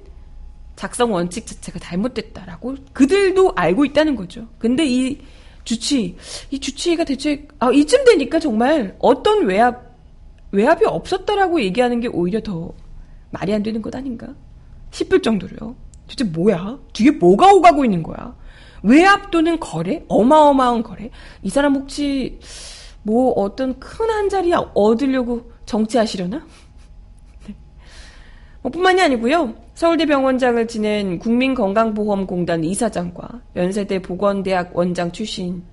작성 0.76 1.12
원칙 1.12 1.48
자체가 1.48 1.80
잘못됐다라고 1.80 2.76
그들도 2.94 3.54
알고 3.56 3.86
있다는 3.86 4.16
거죠. 4.16 4.48
근데 4.60 4.86
이 4.86 5.20
주치, 5.64 6.16
이 6.52 6.60
주치의가 6.60 7.04
대체 7.06 7.48
아, 7.58 7.72
이쯤 7.72 8.06
되니까 8.06 8.38
정말 8.40 8.96
어떤 9.00 9.46
외압 9.46 9.96
외압이 10.52 10.86
없었다라고 10.86 11.62
얘기하는 11.62 12.00
게 12.00 12.08
오히려 12.10 12.42
더 12.42 12.72
말이 13.32 13.56
안 13.56 13.64
되는 13.64 13.82
것 13.82 13.96
아닌가 13.96 14.36
싶을 14.92 15.24
정도로요. 15.24 15.85
도대체 16.08 16.30
뭐야? 16.30 16.80
뒤에 16.94 17.12
뭐가 17.12 17.52
오가고 17.54 17.86
있는 17.86 18.04
거야? 18.04 18.36
외압 18.84 19.32
또는 19.32 19.60
거래? 19.60 20.04
어마어마한 20.08 20.84
거래? 20.84 21.10
이 21.42 21.50
사람 21.50 21.76
혹시 21.76 22.40
뭐 23.04 23.32
어떤 23.34 23.80
큰 23.80 24.10
한 24.10 24.30
자리 24.30 24.54
얻으려고 24.54 25.52
정치하시려나? 25.66 26.46
네. 27.48 27.56
뭐 28.62 28.72
뿐만이 28.72 29.02
아니고요. 29.02 29.56
서울대 29.74 30.06
병원장을 30.06 30.68
지낸 30.68 31.20
국민건강보험공단 31.20 32.64
이사장과 32.64 33.42
연세대 33.56 34.02
보건대학 34.02 34.76
원장 34.76 35.12
출신인 35.12 35.64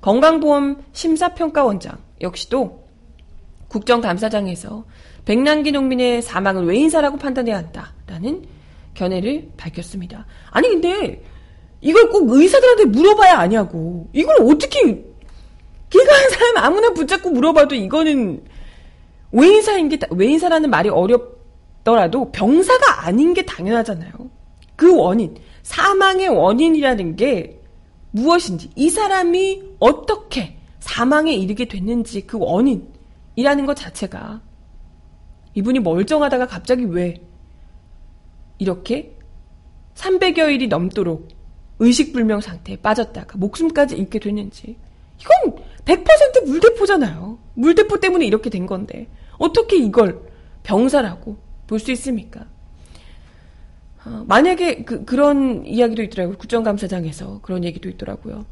건강보험 0.00 0.82
심사평가원장 0.92 1.96
역시도 2.20 2.84
국정감사장에서 3.68 4.84
백남기 5.24 5.72
농민의 5.72 6.22
사망을 6.22 6.66
외인사라고 6.66 7.16
판단해야 7.16 7.56
한다라는 7.56 8.42
견해를 8.94 9.50
밝혔습니다. 9.56 10.26
아니 10.50 10.68
근데 10.68 11.22
이걸 11.80 12.10
꼭 12.10 12.30
의사들한테 12.30 12.84
물어봐야 12.86 13.38
아냐고. 13.38 14.08
이걸 14.12 14.36
어떻게 14.42 15.04
걔가 15.90 16.14
한 16.14 16.30
사람 16.30 16.56
아무나 16.58 16.92
붙잡고 16.92 17.30
물어봐도 17.30 17.74
이거는 17.74 18.44
외인사인 19.32 19.88
게 19.88 19.98
외인사라는 20.10 20.70
말이 20.70 20.88
어렵더라도 20.88 22.30
병사가 22.32 23.06
아닌 23.06 23.34
게 23.34 23.44
당연하잖아요. 23.44 24.12
그 24.76 24.96
원인, 24.96 25.36
사망의 25.62 26.28
원인이라는 26.28 27.16
게 27.16 27.60
무엇인지, 28.12 28.70
이 28.74 28.90
사람이 28.90 29.62
어떻게 29.78 30.56
사망에 30.80 31.32
이르게 31.32 31.66
됐는지 31.66 32.26
그 32.26 32.38
원인이라는 32.38 33.66
것 33.66 33.74
자체가 33.74 34.40
이분이 35.54 35.80
멀쩡하다가 35.80 36.46
갑자기 36.46 36.84
왜 36.84 37.20
이렇게 38.60 39.16
300여일이 39.94 40.68
넘도록 40.68 41.28
의식불명 41.80 42.40
상태에 42.40 42.76
빠졌다가 42.76 43.38
목숨까지 43.38 43.96
잃게 43.96 44.18
됐는지 44.20 44.76
이건 45.20 45.64
100% 45.84 46.46
물대포잖아요. 46.46 47.38
물대포 47.54 47.98
때문에 47.98 48.26
이렇게 48.26 48.50
된 48.50 48.66
건데 48.66 49.08
어떻게 49.38 49.76
이걸 49.76 50.22
병사라고 50.62 51.36
볼 51.66 51.78
수 51.80 51.90
있습니까? 51.92 52.46
어, 54.04 54.24
만약에 54.26 54.84
그, 54.84 55.04
그런 55.04 55.64
이야기도 55.66 56.02
있더라고요. 56.02 56.36
국정감사장에서 56.38 57.40
그런 57.42 57.64
얘기도 57.64 57.88
있더라고요. 57.88 58.44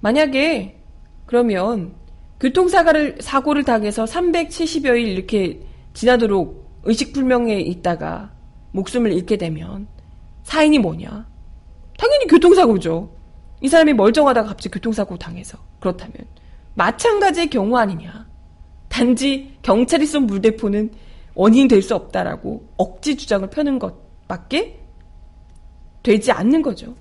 만약에 0.00 0.80
그러면 1.26 1.94
교통사고를 2.40 3.18
사고를 3.20 3.64
당해서 3.64 4.04
370여일 4.04 5.08
이렇게 5.08 5.60
지나도록 5.94 6.80
의식불명에 6.84 7.60
있다가 7.60 8.35
목숨을 8.76 9.12
잃게 9.12 9.36
되면 9.36 9.86
사인이 10.44 10.78
뭐냐? 10.78 11.26
당연히 11.98 12.26
교통사고죠. 12.26 13.10
이 13.62 13.68
사람이 13.68 13.94
멀쩡하다가 13.94 14.48
갑자기 14.48 14.74
교통사고 14.74 15.16
당해서 15.16 15.58
그렇다면 15.80 16.14
마찬가지의 16.74 17.48
경우 17.48 17.76
아니냐. 17.76 18.26
단지 18.88 19.56
경찰이 19.62 20.06
쏜 20.06 20.26
물대포는 20.26 20.90
원인이 21.34 21.68
될 21.68 21.82
수 21.82 21.94
없다라고 21.94 22.66
억지 22.76 23.16
주장을 23.16 23.48
펴는 23.50 23.78
것밖에 23.78 24.78
되지 26.02 26.32
않는 26.32 26.62
거죠. 26.62 26.94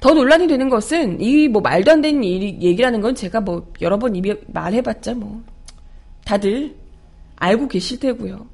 더 0.00 0.12
논란이 0.14 0.46
되는 0.48 0.68
것은 0.68 1.20
이 1.20 1.48
뭐 1.48 1.60
말도 1.60 1.90
안 1.92 2.00
되는 2.00 2.22
일, 2.22 2.60
얘기라는 2.60 3.00
건 3.00 3.14
제가 3.14 3.40
뭐 3.40 3.70
여러 3.80 3.98
번 3.98 4.14
입에 4.16 4.40
말해봤자 4.48 5.14
뭐 5.14 5.42
다들 6.24 6.76
알고 7.36 7.68
계실 7.68 8.00
테고요. 8.00 8.46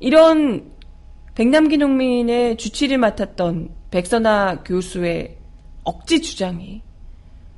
이런 0.00 0.73
백남기 1.34 1.78
농민의 1.78 2.56
주치를 2.56 2.98
맡았던 2.98 3.70
백선아 3.90 4.62
교수의 4.62 5.36
억지 5.82 6.22
주장이 6.22 6.82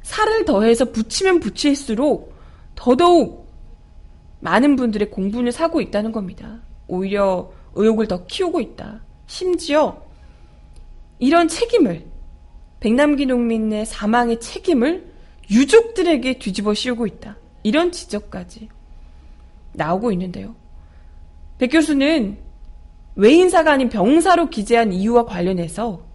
살을 0.02 0.44
더해서 0.46 0.92
붙이면 0.92 1.40
붙일수록 1.40 2.34
더더욱 2.74 3.52
많은 4.40 4.76
분들의 4.76 5.10
공분을 5.10 5.52
사고 5.52 5.80
있다는 5.80 6.12
겁니다. 6.12 6.62
오히려 6.86 7.52
의혹을 7.74 8.08
더 8.08 8.24
키우고 8.26 8.60
있다. 8.60 9.02
심지어 9.26 10.02
이런 11.18 11.48
책임을 11.48 12.06
백남기 12.80 13.26
농민의 13.26 13.84
사망의 13.84 14.40
책임을 14.40 15.12
유족들에게 15.50 16.38
뒤집어 16.38 16.72
씌우고 16.72 17.06
있다. 17.06 17.36
이런 17.62 17.92
지적까지 17.92 18.68
나오고 19.72 20.12
있는데요. 20.12 20.54
백 21.58 21.68
교수는 21.68 22.45
외인사가 23.16 23.72
아닌 23.72 23.88
병사로 23.88 24.50
기재한 24.50 24.92
이유와 24.92 25.24
관련해서 25.24 26.06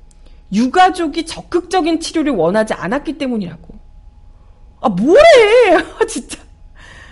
유가족이 0.53 1.25
적극적인 1.25 1.99
치료를 1.99 2.33
원하지 2.33 2.73
않았기 2.73 3.17
때문이라고. 3.17 3.73
아, 4.81 4.89
뭐래! 4.89 5.21
아, 5.99 6.05
진짜. 6.05 6.39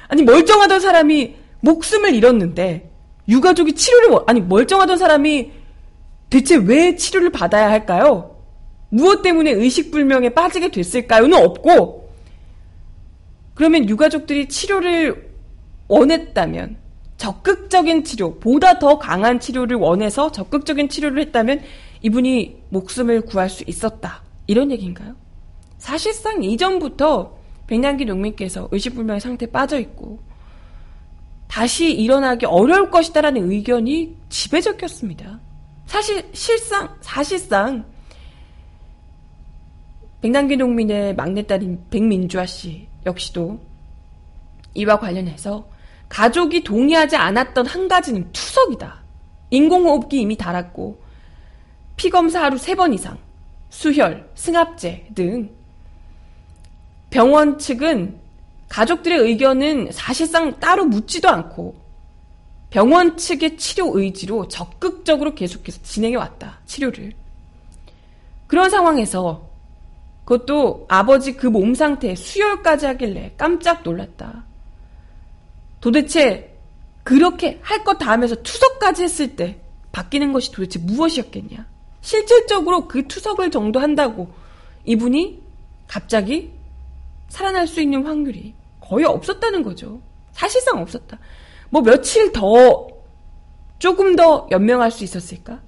아니, 0.07 0.23
멀쩡하던 0.23 0.79
사람이 0.79 1.35
목숨을 1.61 2.13
잃었는데, 2.13 2.91
유가족이 3.27 3.73
치료를, 3.73 4.09
원, 4.09 4.23
아니, 4.27 4.41
멀쩡하던 4.41 4.97
사람이 4.97 5.51
대체 6.29 6.55
왜 6.55 6.95
치료를 6.95 7.31
받아야 7.31 7.69
할까요? 7.69 8.35
무엇 8.89 9.21
때문에 9.21 9.51
의식불명에 9.51 10.29
빠지게 10.29 10.71
됐을까요?는 10.71 11.37
없고, 11.43 12.09
그러면 13.53 13.87
유가족들이 13.87 14.47
치료를 14.47 15.29
원했다면, 15.87 16.77
적극적인 17.19 18.05
치료, 18.05 18.39
보다 18.39 18.79
더 18.79 18.97
강한 18.97 19.41
치료를 19.41 19.75
원해서 19.75 20.31
적극적인 20.31 20.87
치료를 20.87 21.21
했다면 21.23 21.61
이분이 22.01 22.63
목숨을 22.69 23.21
구할 23.21 23.49
수 23.49 23.65
있었다. 23.67 24.23
이런 24.47 24.71
얘기인가요? 24.71 25.15
사실상 25.77 26.41
이전부터 26.43 27.37
백남기 27.67 28.05
농민께서 28.05 28.69
의식불명의 28.71 29.19
상태에 29.19 29.49
빠져 29.49 29.79
있고 29.81 30.19
다시 31.49 31.91
일어나기 31.91 32.45
어려울 32.45 32.89
것이다라는 32.89 33.51
의견이 33.51 34.15
지배적이었습니다. 34.29 35.39
사실 35.87 36.23
실상 36.31 36.95
사실상 37.01 37.85
백남기 40.21 40.55
농민의 40.55 41.15
막내딸인 41.15 41.85
백민주아 41.89 42.45
씨 42.45 42.87
역시도 43.05 43.59
이와 44.75 44.99
관련해서 44.99 45.67
가족이 46.09 46.63
동의하지 46.63 47.15
않았던 47.15 47.65
한 47.67 47.87
가지는 47.87 48.29
투석이다. 48.33 48.99
인공호흡기 49.51 50.19
이미 50.21 50.35
달았고 50.35 51.01
피검사 51.95 52.43
하루 52.43 52.57
세 52.57 52.75
번 52.75 52.93
이상, 52.93 53.17
수혈, 53.69 54.29
승합제 54.35 55.09
등 55.15 55.49
병원 57.09 57.57
측은 57.57 58.19
가족들의 58.69 59.17
의견은 59.19 59.91
사실상 59.91 60.59
따로 60.59 60.85
묻지도 60.85 61.29
않고 61.29 61.75
병원 62.69 63.17
측의 63.17 63.57
치료 63.57 63.97
의지로 63.97 64.47
적극적으로 64.47 65.33
계속해서 65.33 65.81
진행해 65.81 66.15
왔다. 66.15 66.59
치료를. 66.67 67.13
그런 68.47 68.69
상황에서 68.69 69.47
그것도 70.25 70.85
아버지 70.87 71.33
그 71.35 71.47
몸 71.47 71.73
상태에 71.73 72.13
수혈까지 72.15 72.85
하길래 72.85 73.33
깜짝 73.37 73.81
놀랐다. 73.83 74.43
도대체 75.81 76.57
그렇게 77.03 77.59
할 77.61 77.83
것 77.83 77.97
다 77.99 78.11
하면서 78.11 78.35
투석까지 78.35 79.03
했을 79.03 79.35
때 79.35 79.59
바뀌는 79.91 80.33
것이 80.33 80.51
도대체 80.51 80.79
무엇이었겠냐? 80.79 81.65
실질적으로 82.01 82.87
그 82.87 83.07
투석을 83.07 83.51
정도 83.51 83.79
한다고 83.79 84.31
이분이 84.85 85.41
갑자기 85.87 86.51
살아날 87.29 87.67
수 87.67 87.81
있는 87.81 88.05
확률이 88.05 88.53
거의 88.79 89.05
없었다는 89.05 89.63
거죠. 89.63 90.01
사실상 90.31 90.79
없었다. 90.81 91.17
뭐 91.69 91.81
며칠 91.81 92.31
더 92.31 92.87
조금 93.79 94.15
더 94.15 94.47
연명할 94.51 94.91
수 94.91 95.03
있었을까? 95.03 95.61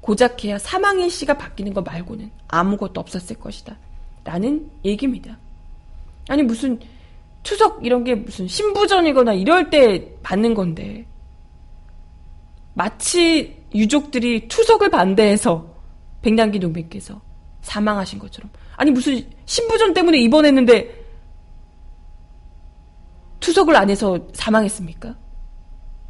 고작해야 0.00 0.58
사망의 0.58 1.10
시가 1.10 1.36
바뀌는 1.36 1.74
것 1.74 1.82
말고는 1.84 2.30
아무것도 2.48 3.00
없었을 3.00 3.36
것이다. 3.36 3.76
라는 4.24 4.70
얘기입니다. 4.84 5.36
아니 6.28 6.42
무슨 6.42 6.78
추석 7.48 7.82
이런 7.82 8.04
게 8.04 8.14
무슨 8.14 8.46
신부전이거나 8.46 9.32
이럴 9.32 9.70
때 9.70 10.14
받는 10.22 10.52
건데 10.52 11.06
마치 12.74 13.64
유족들이 13.74 14.48
추석을 14.48 14.90
반대해서 14.90 15.74
백남기 16.20 16.58
농백께서 16.58 17.22
사망하신 17.62 18.18
것처럼 18.18 18.50
아니 18.76 18.90
무슨 18.90 19.26
신부전 19.46 19.94
때문에 19.94 20.18
입원했는데 20.18 21.06
추석을 23.40 23.74
안 23.76 23.88
해서 23.88 24.18
사망했습니까? 24.34 25.16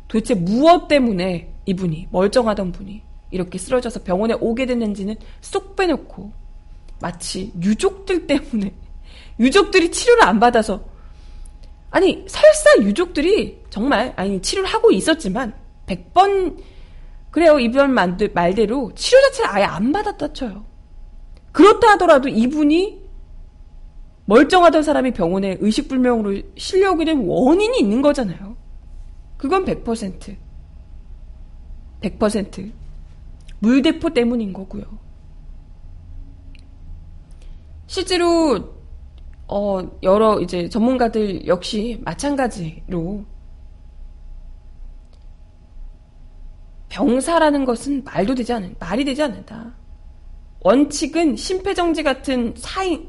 도대체 0.09 0.35
무엇 0.35 0.89
때문에 0.89 1.55
이분이 1.67 2.09
멀쩡하던 2.11 2.73
분이 2.73 3.01
이렇게 3.31 3.59
쓰러져서 3.59 4.03
병원에 4.03 4.35
오게 4.35 4.67
됐는지는 4.67 5.15
쏙 5.41 5.77
빼놓고 5.77 6.33
마치 7.01 7.53
유족들 7.63 8.27
때문에 8.27 8.75
유족들이 9.39 9.93
치료를 9.93 10.25
안 10.25 10.41
받아서 10.41 10.88
아니 11.91 12.25
설사 12.29 12.83
유족들이 12.83 13.63
정말 13.71 14.13
아니 14.17 14.41
치료를 14.43 14.69
하고 14.69 14.91
있었지만 14.91 15.55
100번 15.87 16.63
그래요 17.31 17.59
이번 17.59 17.93
말대로 17.93 18.93
치료 18.95 19.21
자체를 19.21 19.51
아예 19.51 19.65
안 19.65 19.93
받았다 19.93 20.33
쳐요. 20.33 20.65
그렇다 21.53 21.93
하더라도 21.93 22.29
이분이 22.29 23.09
멀쩡하던 24.27 24.83
사람이 24.83 25.13
병원에 25.13 25.57
의식불명으로 25.59 26.43
실려오게 26.57 27.07
된 27.07 27.27
원인이 27.27 27.79
있는 27.81 28.03
거잖아요. 28.03 28.57
그건 29.39 29.65
100%. 29.65 30.37
100%. 32.03 32.73
물대포 33.61 34.11
때문인 34.11 34.53
거고요. 34.53 34.85
실제로 37.87 38.78
어, 39.49 39.81
여러 40.03 40.41
이제 40.41 40.69
전문가들 40.69 41.47
역시 41.47 42.01
마찬가지로 42.05 43.25
병사라는 46.91 47.65
것은 47.65 48.05
말도 48.05 48.35
되지 48.35 48.53
않은 48.53 48.77
말이 48.79 49.05
되지 49.05 49.23
않는다. 49.23 49.75
원칙은 50.61 51.37
심폐정지 51.37 52.03
같은 52.03 52.53
사인 52.57 53.09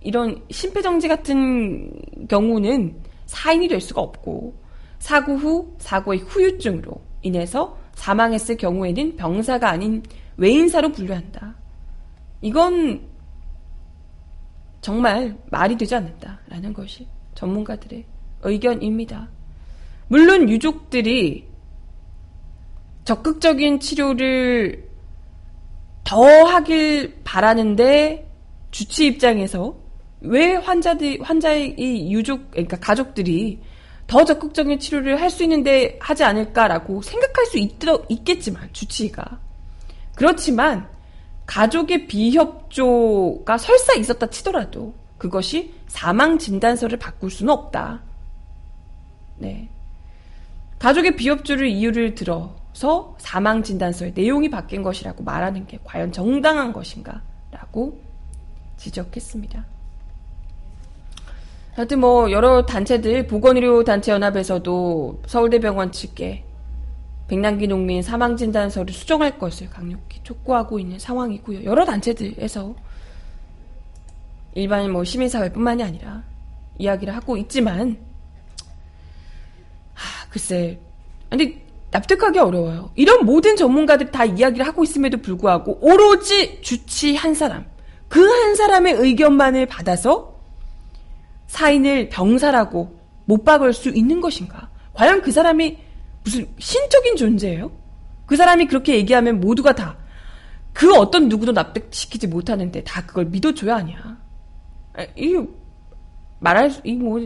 이런 0.00 0.42
심폐정지 0.50 1.08
같은 1.08 1.90
경우는 2.28 2.96
사인이 3.26 3.68
될 3.68 3.80
수가 3.80 4.02
없고 4.02 4.54
사고 4.98 5.36
후 5.36 5.74
사고의 5.78 6.20
후유증으로 6.20 6.92
인해서 7.22 7.78
사망했을 7.94 8.56
경우에는 8.56 9.16
병사가 9.16 9.70
아닌 9.70 10.02
외인사로 10.36 10.92
분류한다. 10.92 11.54
이건 12.42 13.13
정말 14.84 15.34
말이 15.50 15.78
되지 15.78 15.94
않는다라는 15.94 16.74
것이 16.74 17.08
전문가들의 17.34 18.04
의견입니다. 18.42 19.30
물론 20.08 20.50
유족들이 20.50 21.48
적극적인 23.04 23.80
치료를 23.80 24.90
더 26.04 26.22
하길 26.44 27.22
바라는데 27.24 28.30
주치 28.72 29.06
입장에서 29.06 29.74
왜 30.20 30.52
환자들 30.56 31.22
환자의 31.22 31.76
이 31.78 32.12
유족 32.12 32.50
그러니까 32.50 32.78
가족들이 32.78 33.62
더 34.06 34.22
적극적인 34.22 34.78
치료를 34.80 35.18
할 35.18 35.30
수 35.30 35.44
있는데 35.44 35.98
하지 35.98 36.24
않을까라고 36.24 37.00
생각할 37.00 37.46
수 37.46 37.56
있, 37.56 37.72
있겠지만 38.10 38.68
주치의가 38.74 39.40
그렇지만 40.14 40.93
가족의 41.46 42.06
비협조가 42.06 43.58
설사 43.58 43.94
있었다 43.94 44.26
치더라도 44.28 44.94
그것이 45.18 45.74
사망 45.86 46.38
진단서를 46.38 46.98
바꿀 46.98 47.30
수는 47.30 47.52
없다. 47.52 48.00
네. 49.38 49.68
가족의 50.78 51.16
비협조를 51.16 51.68
이유를 51.68 52.14
들어서 52.14 53.16
사망 53.18 53.62
진단서의 53.62 54.12
내용이 54.14 54.50
바뀐 54.50 54.82
것이라고 54.82 55.22
말하는 55.22 55.66
게 55.66 55.78
과연 55.84 56.12
정당한 56.12 56.72
것인가? 56.72 57.22
라고 57.50 57.98
지적했습니다. 58.76 59.64
하여튼 61.74 62.00
뭐 62.00 62.30
여러 62.30 62.66
단체들 62.66 63.26
보건의료 63.26 63.82
단체 63.84 64.12
연합에서도 64.12 65.22
서울대병원 65.26 65.92
측에 65.92 66.44
백남기 67.28 67.66
농민 67.66 68.02
사망 68.02 68.36
진단서를 68.36 68.92
수정할 68.92 69.38
것을 69.38 69.70
강력히 69.70 70.20
촉구하고 70.22 70.78
있는 70.78 70.98
상황이고요. 70.98 71.64
여러 71.64 71.84
단체들에서 71.84 72.74
일반 74.54 74.90
뭐 74.90 75.04
시민사회뿐만이 75.04 75.82
아니라 75.82 76.22
이야기를 76.78 77.14
하고 77.14 77.36
있지만 77.36 77.98
하, 79.94 80.28
글쎄 80.28 80.78
근데 81.30 81.64
납득하기 81.90 82.38
어려워요. 82.38 82.90
이런 82.96 83.24
모든 83.24 83.56
전문가들이 83.56 84.10
다 84.10 84.24
이야기를 84.24 84.66
하고 84.66 84.82
있음에도 84.84 85.18
불구하고 85.18 85.78
오로지 85.80 86.60
주치 86.60 87.14
한 87.16 87.34
사람 87.34 87.64
그 88.08 88.20
한 88.20 88.54
사람의 88.54 88.94
의견만을 88.94 89.66
받아서 89.66 90.36
사인을 91.48 92.08
병사라고 92.08 92.96
못 93.24 93.44
박을 93.44 93.72
수 93.72 93.88
있는 93.88 94.20
것인가? 94.20 94.70
과연 94.92 95.22
그 95.22 95.32
사람이 95.32 95.78
무슨 96.24 96.48
신적인 96.58 97.16
존재예요? 97.16 97.70
그 98.26 98.36
사람이 98.36 98.66
그렇게 98.66 98.96
얘기하면 98.96 99.40
모두가 99.40 99.74
다 99.74 100.04
그 100.74 100.92
어떤 100.96 101.28
누구도 101.28 101.52
납득시키지 101.52 102.26
못하는데 102.26 102.82
다 102.82 103.06
그걸 103.06 103.26
믿어줘야 103.26 103.76
하냐? 103.76 104.18
이 105.16 105.46
말할 106.40 106.70
수, 106.70 106.80
이뭐 106.84 107.20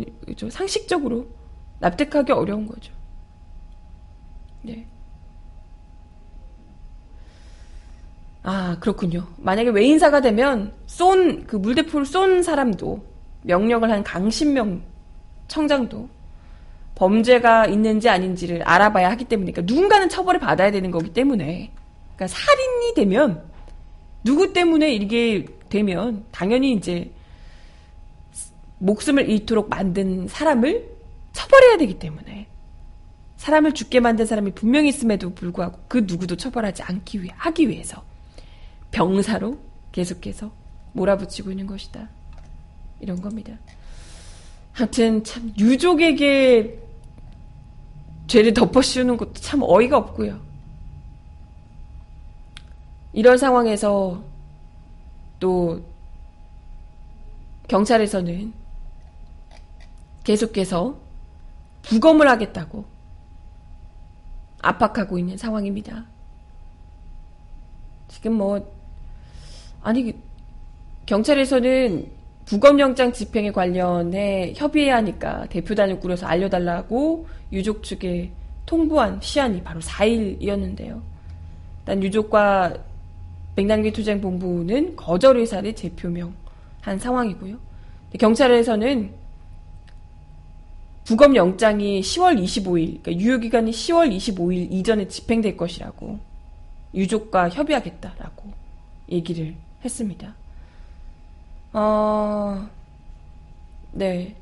상식적으로 0.50 1.26
납득하기 1.80 2.30
어려운 2.30 2.66
거죠. 2.66 2.92
네. 4.62 4.87
아, 8.42 8.76
그렇군요. 8.80 9.26
만약에 9.38 9.70
외인사가 9.70 10.20
되면 10.20 10.72
쏜, 10.87 11.46
그 11.46 11.56
물대포를 11.56 12.04
쏜 12.04 12.42
사람도 12.42 13.02
명령을 13.42 13.90
한 13.90 14.04
강신명 14.04 14.82
청장도 15.48 16.08
범죄가 16.98 17.66
있는지 17.66 18.08
아닌지를 18.08 18.62
알아봐야 18.64 19.11
하기 19.12 19.24
때문에 19.24 19.52
그러니까 19.52 19.72
누군가는 19.72 20.08
처벌을 20.08 20.40
받아야 20.40 20.72
되는 20.72 20.90
거기 20.90 21.12
때문에 21.12 21.70
그러니까 22.16 22.26
살인이 22.26 22.94
되면 22.94 23.48
누구 24.24 24.52
때문에 24.52 24.92
이게 24.92 25.46
되면 25.68 26.24
당연히 26.32 26.72
이제 26.72 27.12
목숨을 28.78 29.30
잃도록 29.30 29.70
만든 29.70 30.26
사람을 30.26 30.88
처벌해야 31.32 31.76
되기 31.76 32.00
때문에 32.00 32.48
사람을 33.37 33.74
죽게 33.74 34.00
만든 34.00 34.26
사람이 34.26 34.52
분명히 34.52 34.88
있음에도 34.88 35.32
불구하고 35.32 35.78
그 35.87 36.04
누구도 36.04 36.37
처벌하지 36.37 36.82
않기 36.82 37.22
위해 37.22 37.32
하기 37.37 37.68
위해서 37.68 38.02
병사로 38.90 39.56
계속해서 39.92 40.50
몰아붙이고 40.94 41.52
있는 41.52 41.68
것이다. 41.68 42.08
이런 43.00 43.20
겁니다. 43.22 43.52
하여튼 44.72 45.22
참 45.22 45.52
유족에게 45.56 46.88
죄를 48.28 48.54
덮어씌우는 48.54 49.16
것도 49.16 49.32
참 49.34 49.60
어이가 49.62 49.96
없고요. 49.96 50.38
이런 53.12 53.38
상황에서 53.38 54.22
또 55.40 55.82
경찰에서는 57.68 58.52
계속해서 60.24 60.96
부검을 61.82 62.28
하겠다고 62.28 62.84
압박하고 64.60 65.18
있는 65.18 65.36
상황입니다. 65.36 66.04
지금 68.08 68.34
뭐 68.34 68.72
아니 69.82 70.14
경찰에서는 71.06 72.17
부검영장 72.48 73.12
집행에 73.12 73.52
관련해 73.52 74.54
협의해야 74.56 74.96
하니까 74.96 75.44
대표단을 75.50 76.00
꾸려서 76.00 76.26
알려달라고 76.26 77.26
유족 77.52 77.82
측에 77.82 78.30
통보한 78.64 79.20
시한이 79.20 79.62
바로 79.62 79.80
4일이었는데요. 79.80 81.02
일단 81.80 82.02
유족과 82.02 82.74
백남기 83.54 83.92
투쟁본부는 83.92 84.96
거절 84.96 85.37
의사를 85.37 85.70
재표명한 85.74 86.98
상황이고요. 86.98 87.56
경찰에서는 88.18 89.12
부검영장이 91.04 92.00
10월 92.00 92.42
25일, 92.42 93.02
그러니까 93.02 93.12
유효기간이 93.12 93.70
10월 93.70 94.16
25일 94.16 94.72
이전에 94.72 95.06
집행될 95.06 95.54
것이라고 95.58 96.18
유족과 96.94 97.50
협의하겠다라고 97.50 98.50
얘기를 99.11 99.54
했습니다. 99.84 100.34
어, 101.72 102.68
네. 103.92 104.35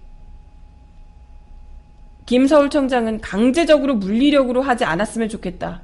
김서울청장은 2.27 3.21
강제적으로 3.21 3.97
물리력으로 3.97 4.63
하지 4.63 4.85
않았으면 4.85 5.29
좋겠다. 5.29 5.83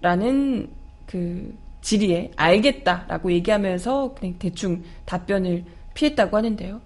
라는 0.00 0.68
그 1.06 1.56
질의에 1.82 2.32
알겠다라고 2.36 3.32
얘기하면서 3.32 4.14
그냥 4.14 4.36
대충 4.38 4.82
답변을 5.04 5.64
피했다고 5.94 6.36
하는데요. 6.36 6.80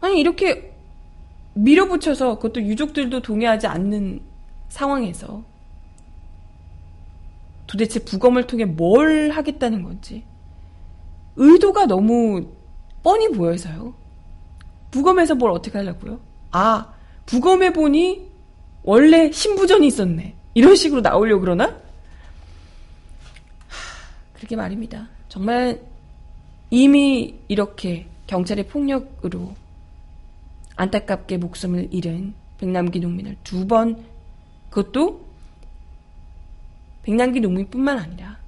아니, 0.00 0.20
이렇게 0.20 0.72
밀어붙여서 1.54 2.36
그것도 2.36 2.62
유족들도 2.62 3.20
동의하지 3.20 3.66
않는 3.66 4.20
상황에서 4.68 5.44
도대체 7.66 8.02
부검을 8.02 8.46
통해 8.46 8.64
뭘 8.64 9.30
하겠다는 9.30 9.82
건지 9.82 10.24
의도가 11.36 11.86
너무 11.86 12.46
뻔히 13.02 13.28
보여서요. 13.30 13.94
부검에서 14.90 15.34
뭘 15.34 15.50
어떻게 15.50 15.78
하려고요? 15.78 16.20
아, 16.50 16.92
부검해 17.26 17.72
보니 17.72 18.30
원래 18.82 19.30
신부전이 19.30 19.86
있었네. 19.86 20.34
이런 20.54 20.76
식으로 20.76 21.00
나오려고 21.00 21.40
그러나? 21.40 21.80
그렇게 24.34 24.56
말입니다. 24.56 25.08
정말 25.28 25.80
이미 26.70 27.36
이렇게 27.48 28.06
경찰의 28.26 28.68
폭력으로 28.68 29.54
안타깝게 30.76 31.38
목숨을 31.38 31.88
잃은 31.90 32.34
백남기 32.58 33.00
농민을 33.00 33.36
두 33.44 33.66
번, 33.66 34.04
그것도 34.70 35.24
백남기 37.02 37.40
농민뿐만 37.40 37.98
아니라 37.98 38.38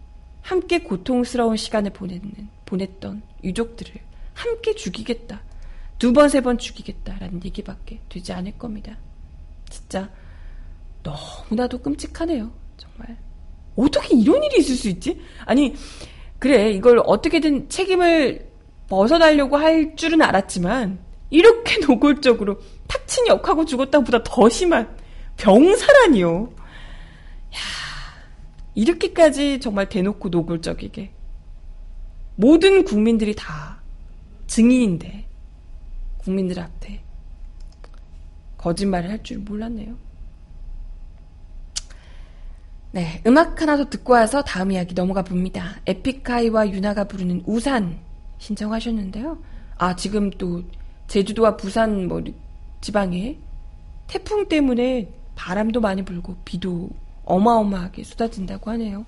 함께 0.42 0.80
고통스러운 0.80 1.56
시간을 1.56 1.92
보냈는, 1.92 2.48
보냈던 2.66 3.22
유족들을 3.42 3.94
함께 4.34 4.74
죽이겠다. 4.74 5.42
두 5.98 6.12
번, 6.12 6.28
세 6.28 6.40
번 6.40 6.58
죽이겠다라는 6.58 7.40
얘기밖에 7.44 8.00
되지 8.08 8.32
않을 8.32 8.58
겁니다. 8.58 8.96
진짜 9.70 10.10
너무나도 11.02 11.78
끔찍하네요. 11.78 12.50
정말. 12.76 13.16
어떻게 13.76 14.16
이런 14.16 14.42
일이 14.42 14.58
있을 14.58 14.74
수 14.76 14.88
있지? 14.88 15.20
아니, 15.44 15.74
그래, 16.38 16.70
이걸 16.72 17.00
어떻게든 17.04 17.68
책임을 17.68 18.50
벗어나려고 18.88 19.56
할 19.56 19.96
줄은 19.96 20.20
알았지만, 20.22 20.98
이렇게 21.30 21.78
노골적으로 21.86 22.60
탁친이 22.88 23.28
역하고 23.28 23.64
죽었다보다 23.64 24.22
더 24.24 24.48
심한 24.48 24.96
병사라니요. 25.36 26.52
야, 27.54 27.58
이렇게까지 28.74 29.60
정말 29.60 29.88
대놓고 29.88 30.28
노골적이게. 30.28 31.12
모든 32.36 32.84
국민들이 32.84 33.34
다 33.34 33.80
증인인데, 34.46 35.26
국민들 36.18 36.58
앞에 36.60 37.00
거짓말을 38.56 39.10
할 39.10 39.22
줄 39.22 39.38
몰랐네요. 39.38 39.94
네, 42.92 43.20
음악 43.26 43.60
하나 43.60 43.76
더 43.76 43.90
듣고 43.90 44.12
와서 44.12 44.42
다음 44.42 44.70
이야기 44.70 44.94
넘어가 44.94 45.22
봅니다. 45.22 45.80
에픽하이와 45.86 46.70
유나가 46.70 47.04
부르는 47.04 47.42
우산 47.44 47.98
신청하셨는데요. 48.38 49.38
아, 49.76 49.96
지금 49.96 50.30
또 50.30 50.62
제주도와 51.08 51.56
부산 51.56 52.06
뭐 52.06 52.22
지방에 52.80 53.36
태풍 54.06 54.48
때문에 54.48 55.10
바람도 55.34 55.80
많이 55.80 56.04
불고 56.04 56.36
비도 56.44 56.88
어마어마하게 57.24 58.04
쏟아진다고 58.04 58.70
하네요. 58.70 59.04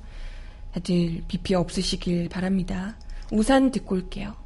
다들 0.73 1.23
비 1.29 1.39
피해 1.39 1.57
없으시길 1.57 2.29
바랍니다. 2.29 2.97
우산 3.33 3.71
듣고 3.71 3.97
올게요. 3.97 4.46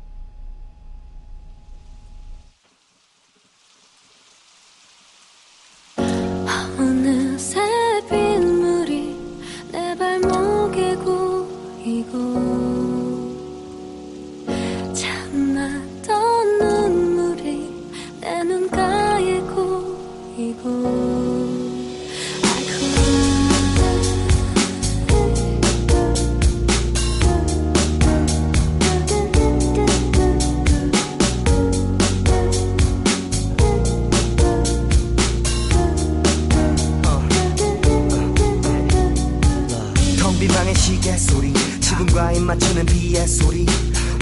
입 42.33 42.43
맞추는 42.43 42.87
비의 42.87 43.27
소리. 43.27 43.67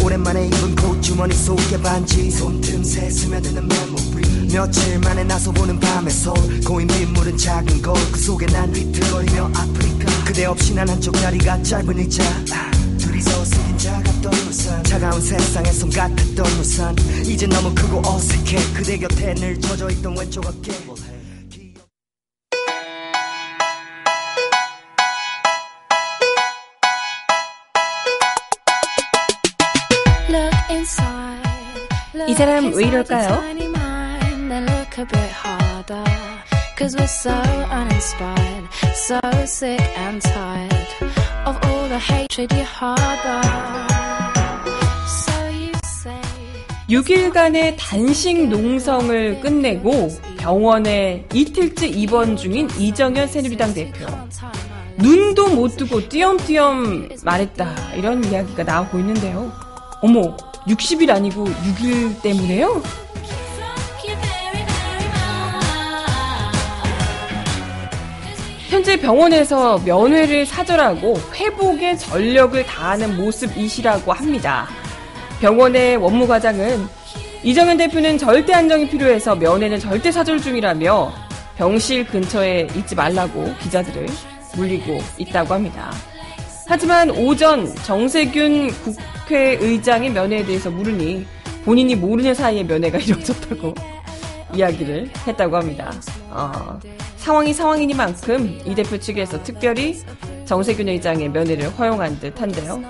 오랜만에 0.02 0.46
입은 0.46 0.76
콧주머니 0.76 1.34
속에 1.34 1.80
반지. 1.80 2.30
손틈새 2.30 3.10
스며드는 3.10 3.68
메모리. 3.68 4.52
며칠 4.52 4.98
만에 5.00 5.24
나서 5.24 5.50
보는 5.50 5.78
밤의 5.78 6.12
솔 6.12 6.34
고인 6.64 6.86
빗물은 6.86 7.36
작은 7.36 7.82
거울. 7.82 7.98
그 8.12 8.18
속에 8.20 8.46
난 8.46 8.72
비틀거리며 8.72 9.50
아프리카. 9.54 10.24
그대 10.24 10.44
없이 10.46 10.74
난 10.74 10.88
한쪽 10.88 11.12
다리가 11.12 11.62
짧은 11.62 11.98
의자. 11.98 12.24
아, 12.52 12.70
둘이서 12.98 13.44
쓰긴 13.44 13.78
작았던 13.78 14.32
우산 14.32 14.84
차가운 14.84 15.20
세상에 15.20 15.72
손 15.72 15.90
같았던 15.90 16.46
우산 16.60 16.96
이제 17.24 17.46
너무 17.46 17.74
크고 17.74 18.02
어색해. 18.04 18.72
그대 18.74 18.98
곁에 18.98 19.34
늘 19.34 19.60
젖어있던 19.60 20.16
왼쪽 20.16 20.46
어깨 20.46 20.72
이 32.26 32.34
사람 32.34 32.72
왜 32.72 32.84
이럴까요? 32.86 33.40
Cause 36.76 36.94
we're 36.96 37.08
so 37.08 37.32
uninspired, 37.72 38.68
so 38.94 39.18
sick 39.42 39.82
and 39.98 40.22
tired 40.22 40.86
of 41.44 41.58
all 41.66 41.88
the 41.88 41.98
hatred 41.98 42.54
you 42.54 42.62
harbor. 42.62 43.42
So 45.08 45.32
you 45.50 45.72
say 45.84 46.20
6일간의 46.88 47.74
단식 47.78 48.46
농성을 48.48 49.40
끝내고 49.40 50.08
병원에 50.38 51.26
이틀째 51.34 51.88
입원 51.88 52.36
중인 52.36 52.70
이정현 52.78 53.26
새누리당 53.26 53.74
대표. 53.74 54.06
눈도 54.98 55.48
못 55.48 55.76
뜨고 55.76 56.08
띄엄띄엄 56.08 57.08
말했다. 57.24 57.94
이런 57.96 58.22
이야기가 58.24 58.62
나오고 58.62 58.98
있는데요. 59.00 59.52
어머, 60.00 60.36
60일 60.68 61.10
아니고 61.10 61.44
6일 61.46 62.22
때문에요? 62.22 62.82
현재 68.68 69.00
병원에서 69.00 69.78
면회를 69.78 70.44
사절하고 70.44 71.18
회복에 71.34 71.96
전력을 71.96 72.64
다하는 72.64 73.16
모습이시라고 73.16 74.12
합니다. 74.12 74.68
병원의 75.40 75.96
원무과장은 75.96 76.86
이정현 77.42 77.78
대표는 77.78 78.18
절대 78.18 78.52
안정이 78.52 78.88
필요해서 78.88 79.36
면회는 79.36 79.78
절대 79.78 80.12
사절 80.12 80.40
중이라며 80.40 81.12
병실 81.56 82.06
근처에 82.06 82.68
있지 82.76 82.94
말라고 82.94 83.54
기자들을 83.62 84.06
물리고 84.56 84.98
있다고 85.16 85.54
합니다. 85.54 85.90
하지만 86.68 87.10
오전 87.10 87.74
정세균 87.76 88.70
국회의장의 89.24 90.10
면회에 90.10 90.44
대해서 90.44 90.70
물으니 90.70 91.26
본인이 91.64 91.96
모르는 91.96 92.34
사이에 92.34 92.62
면회가 92.62 92.98
이루어졌다고 93.00 93.74
이야기를 94.54 95.10
했다고 95.26 95.56
합니다. 95.56 95.90
어, 96.28 96.78
상황이 97.16 97.54
상황이니만큼 97.54 98.60
이 98.66 98.74
대표 98.74 98.98
측에서 98.98 99.42
특별히 99.42 99.96
정세균 100.44 100.88
의장의 100.88 101.30
면회를 101.30 101.70
허용한 101.70 102.20
듯 102.20 102.38
한데요. 102.38 102.82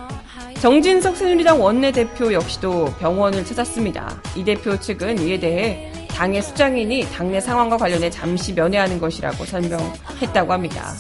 정진석 0.60 1.16
새누리당 1.16 1.62
원내대표 1.62 2.32
역시도 2.32 2.86
병원을 2.98 3.44
찾았습니다. 3.44 4.20
이 4.34 4.42
대표 4.42 4.78
측은 4.78 5.20
이에 5.20 5.38
대해 5.38 5.92
당의 6.08 6.42
수장인이 6.42 7.06
당내 7.12 7.40
상황과 7.40 7.76
관련해 7.76 8.10
잠시 8.10 8.52
면회하는 8.52 8.98
것이라고 8.98 9.44
설명했다고 9.44 10.52
합니다. 10.52 10.94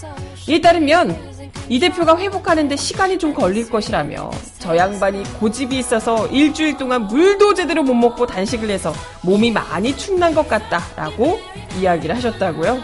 이에 0.46 0.60
따르면 0.60 1.37
이 1.68 1.78
대표가 1.78 2.16
회복하는데 2.18 2.76
시간이 2.76 3.18
좀 3.18 3.34
걸릴 3.34 3.68
것이라며 3.68 4.30
저 4.58 4.76
양반이 4.76 5.22
고집이 5.40 5.78
있어서 5.78 6.26
일주일 6.28 6.76
동안 6.76 7.06
물도 7.06 7.54
제대로 7.54 7.82
못 7.82 7.94
먹고 7.94 8.26
단식을 8.26 8.70
해서 8.70 8.92
몸이 9.22 9.50
많이 9.50 9.96
축난 9.96 10.34
것 10.34 10.48
같다라고 10.48 11.38
이야기를 11.78 12.16
하셨다고요. 12.16 12.80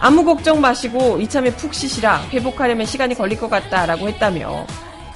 아무 0.00 0.24
걱정 0.24 0.60
마시고 0.60 1.20
이참에 1.20 1.50
푹 1.56 1.74
쉬시라 1.74 2.22
회복하려면 2.30 2.86
시간이 2.86 3.14
걸릴 3.14 3.38
것 3.38 3.50
같다라고 3.50 4.08
했다며 4.08 4.66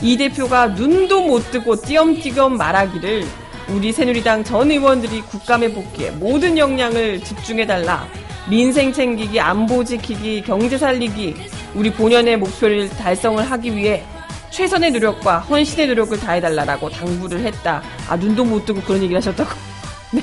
이 0.03 0.17
대표가 0.17 0.69
눈도 0.69 1.23
못 1.23 1.51
뜨고 1.51 1.77
띄엄띄엄 1.77 2.57
말하기를 2.57 3.25
우리 3.69 3.93
새누리당 3.93 4.45
전 4.45 4.71
의원들이 4.71 5.23
국감에 5.23 5.73
복귀해 5.73 6.11
모든 6.11 6.59
역량을 6.59 7.25
집중해달라. 7.25 8.07
민생 8.49 8.93
챙기기, 8.93 9.41
안보 9.41 9.83
지키기, 9.85 10.43
경제 10.43 10.77
살리기, 10.77 11.35
우리 11.75 11.91
본연의 11.93 12.37
목표를 12.39 12.89
달성을 12.91 13.43
하기 13.51 13.75
위해 13.75 14.05
최선의 14.51 14.93
노력과 14.93 15.41
헌신의 15.41 15.89
노력을 15.89 16.19
다해달라라고 16.19 16.89
당부를 16.91 17.41
했다. 17.41 17.83
아, 18.09 18.17
눈도 18.17 18.45
못 18.45 18.65
뜨고 18.65 18.81
그런 18.83 19.03
얘기를 19.03 19.17
하셨다고. 19.17 19.51
네. 20.13 20.23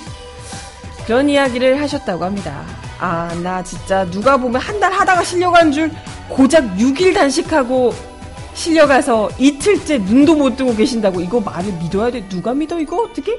그런 1.05 1.27
이야기를 1.27 1.81
하셨다고 1.81 2.23
합니다. 2.23 2.63
아, 2.99 3.33
나 3.43 3.63
진짜 3.63 4.05
누가 4.09 4.37
보면 4.37 4.61
한 4.61 4.79
달 4.79 4.91
하다가 4.93 5.23
실려간 5.23 5.71
줄 5.71 5.91
고작 6.29 6.63
6일 6.77 7.13
단식하고 7.13 7.93
실려가서 8.53 9.29
이틀째 9.37 9.97
눈도 9.99 10.35
못 10.35 10.55
뜨고 10.55 10.75
계신다고 10.75 11.19
이거 11.21 11.39
말을 11.39 11.73
믿어야 11.73 12.11
돼. 12.11 12.27
누가 12.29 12.53
믿어 12.53 12.79
이거 12.79 12.97
어떻게? 13.03 13.33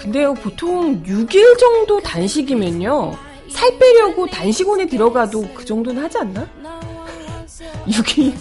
근데요 0.00 0.34
보통 0.34 1.02
6일 1.04 1.58
정도 1.58 2.00
단식이면요 2.00 3.16
살 3.50 3.78
빼려고 3.78 4.26
단식원에 4.26 4.86
들어가도 4.86 5.48
그 5.54 5.64
정도는 5.64 6.02
하지 6.02 6.18
않나? 6.18 6.46
no 6.60 6.68
one 6.68 7.26
wants 7.30 7.62
it. 7.62 7.90
6일 7.90 8.34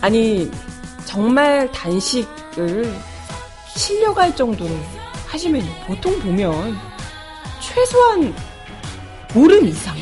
아니 0.00 0.50
정말 1.04 1.70
단식을 1.72 2.92
실려갈 3.76 4.34
정도로 4.34 4.70
하시면 5.28 5.62
보통 5.86 6.18
보면 6.20 6.76
최소한 7.60 8.34
보름 9.28 9.66
이상 9.66 9.96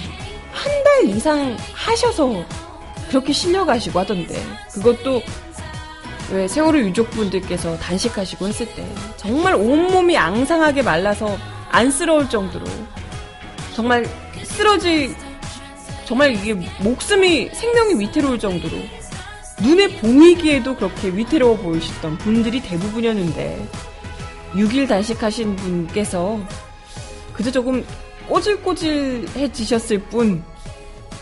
한 0.52 0.84
달 0.84 1.08
이상 1.08 1.56
하셔서 1.72 2.44
그렇게 3.08 3.32
실려가시고 3.32 3.98
하던데 3.98 4.40
그것도 4.72 5.22
왜 6.32 6.46
세월호 6.46 6.78
유족분들께서 6.78 7.76
단식하시고 7.78 8.46
했을 8.46 8.66
때 8.74 8.86
정말 9.16 9.54
온몸이 9.54 10.16
앙상하게 10.16 10.82
말라서 10.82 11.36
안쓰러울 11.70 12.28
정도로 12.28 12.64
정말 13.74 14.06
쓰러지 14.44 15.14
정말 16.04 16.34
이게 16.34 16.54
목숨이 16.82 17.50
생명이 17.52 18.00
위태로울 18.00 18.38
정도로 18.38 18.76
눈에 19.62 19.88
보이기에도 19.98 20.76
그렇게 20.76 21.08
위태로워 21.08 21.56
보이셨던 21.56 22.18
분들이 22.18 22.60
대부분이었는데 22.60 23.68
6일 24.54 24.88
단식하신 24.88 25.56
분께서 25.56 26.40
그저 27.32 27.50
조금 27.50 27.84
꼬질꼬질해지셨을 28.28 29.98
뿐 30.04 30.42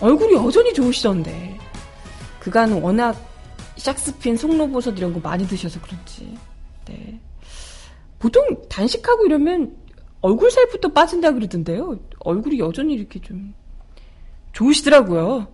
얼굴이 0.01 0.35
여전히 0.35 0.73
좋으시던데 0.73 1.59
그간 2.39 2.73
워낙 2.73 3.28
샥스핀 3.79 4.37
송로버섯 4.37 4.97
이런 4.99 5.13
거 5.13 5.21
많이 5.21 5.47
드셔서 5.47 5.81
그런지. 5.81 6.37
네. 6.87 7.21
보통 8.19 8.63
단식하고 8.69 9.27
이러면 9.27 9.77
얼굴 10.21 10.51
살부터 10.51 10.93
빠진다 10.93 11.33
그러던데요. 11.33 11.99
얼굴이 12.21 12.59
여전히 12.59 12.95
이렇게 12.95 13.21
좀 13.21 13.55
좋으시더라고요. 14.53 15.47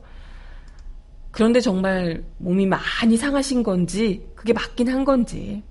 그런데 1.31 1.61
정말 1.61 2.25
몸이 2.39 2.67
많이 2.67 3.17
상하신 3.17 3.63
건지 3.63 4.27
그게 4.35 4.53
맞긴 4.53 4.89
한 4.89 5.05
건지 5.05 5.63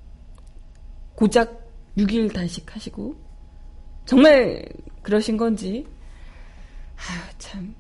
고작 1.16 1.64
6일 1.98 2.34
단식 2.34 2.76
하시고 2.76 3.16
정말 4.06 4.66
그러신 5.02 5.38
건지. 5.38 5.86
아, 6.96 7.30
참. 7.38 7.74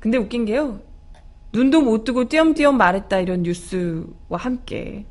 근데 0.00 0.18
웃긴 0.18 0.44
게요 0.44 0.80
눈도 1.56 1.80
못 1.80 2.04
뜨고 2.04 2.28
띄엄띄엄 2.28 2.76
말했다 2.76 3.18
이런 3.20 3.42
뉴스와 3.42 4.36
함께 4.36 5.06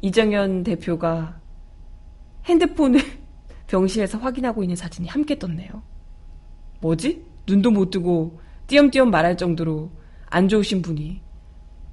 이정현 0.00 0.62
대표가 0.62 1.40
핸드폰을 2.44 3.00
병실에서 3.66 4.18
확인하고 4.18 4.62
있는 4.62 4.76
사진이 4.76 5.08
함께 5.08 5.40
떴네요. 5.40 5.82
뭐지? 6.80 7.26
눈도 7.48 7.72
못 7.72 7.90
뜨고 7.90 8.38
띄엄띄엄 8.68 9.10
말할 9.10 9.36
정도로 9.36 9.90
안 10.26 10.48
좋으신 10.48 10.82
분이 10.82 11.20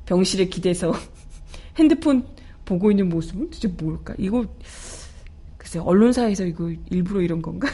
병실에 0.06 0.46
기대서 0.46 0.94
핸드폰 1.78 2.28
보고 2.64 2.92
있는 2.92 3.10
모습은 3.10 3.50
도대체 3.50 3.70
뭘까? 3.70 4.14
이거 4.20 4.46
글쎄 5.58 5.80
언론사에서 5.80 6.46
이거 6.46 6.72
일부러 6.92 7.22
이런 7.22 7.42
건가? 7.42 7.68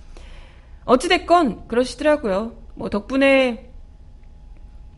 어찌됐건 0.84 1.66
그러시더라고요. 1.66 2.58
뭐 2.74 2.90
덕분에 2.90 3.69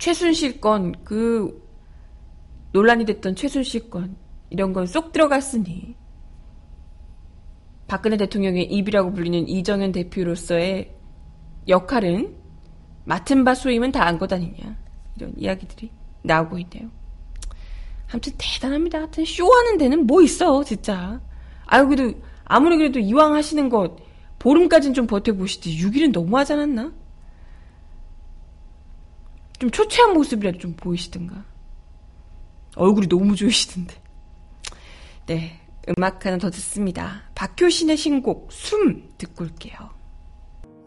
최순실 0.03 0.61
건 0.61 0.93
그 1.05 1.63
논란이 2.73 3.05
됐던 3.05 3.37
최순실 3.37 3.89
건 3.89 4.17
이런 4.51 4.73
건 4.73 4.85
쏙 4.85 5.13
들어갔으니 5.13 5.95
박근혜 7.87 8.17
대통령의 8.17 8.65
입이라고 8.65 9.13
불리는 9.13 9.47
이정현 9.47 9.93
대표로서의 9.93 10.93
역할은 11.69 12.35
맡은 13.05 13.45
바 13.45 13.55
소임은 13.55 13.93
다한것 13.93 14.33
아니냐 14.33 14.77
이런 15.17 15.35
이야기들이 15.37 15.93
나오고 16.23 16.59
있네요. 16.59 16.91
아무튼 18.11 18.33
대단합니다. 18.37 18.99
하여튼 18.99 19.25
쇼하는 19.25 19.79
데는 19.79 20.09
뭐 20.09 20.21
있어 20.23 20.65
진짜. 20.65 21.21
아유 21.65 21.87
그래도 21.87 22.19
아무리 22.45 22.77
그래도 22.77 22.99
이왕 22.99 23.35
하시는 23.35 23.69
것 23.69 23.97
보름까진 24.41 24.95
좀 24.95 25.07
버텨보시지 25.07 25.79
6일은 25.79 26.11
너무하지 26.11 26.55
않았나? 26.55 26.93
좀 29.63 29.71
초췌한 29.71 30.13
모습이라도 30.15 30.59
좀 30.59 30.75
보이시든가. 30.75 31.45
얼굴이 32.75 33.07
너무 33.07 33.37
좋으시던데. 33.37 33.95
네, 35.27 35.61
음악 35.97 36.27
하나 36.27 36.37
더 36.37 36.51
듣습니다. 36.51 37.23
박효신의 37.37 37.97
신곡 37.97 38.51
숨 38.51 39.09
듣고 39.19 39.45
올게요. 39.45 39.79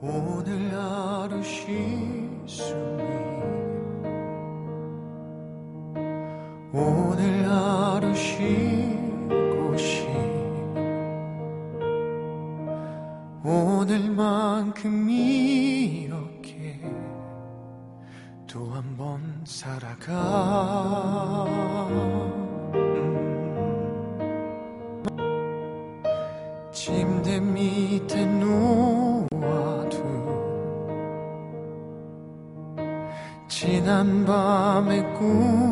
오늘 0.01 0.73
하루 0.73 1.41
쉴숨이 1.41 3.01
오늘 6.73 7.49
하루 7.49 8.13
쉴 8.13 8.35
곳이 9.29 10.05
오늘만큼 13.41 15.09
이 15.09 15.74
한번 18.75 19.21
살아가 19.45 20.11
음. 21.47 22.91
침대 26.73 27.39
밑에 27.39 28.25
놓아둔 28.25 29.29
지난 33.47 34.25
밤의 34.25 35.13
꿈 35.13 35.64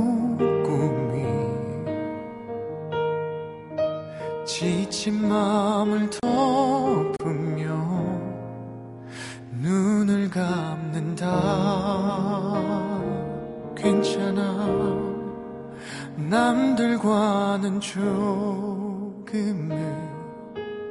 남들과는 17.64 17.80
조금은 17.80 19.70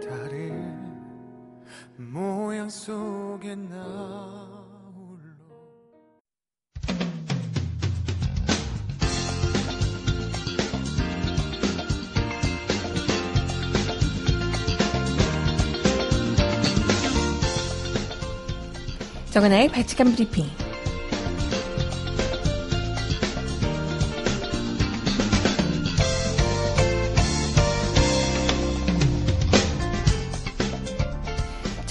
다른 0.01 0.97
모양 1.97 2.71
속에 2.71 3.55
나 3.55 4.51
정은아의 19.31 19.69
발칙한 19.69 20.15
브리핑. 20.15 20.62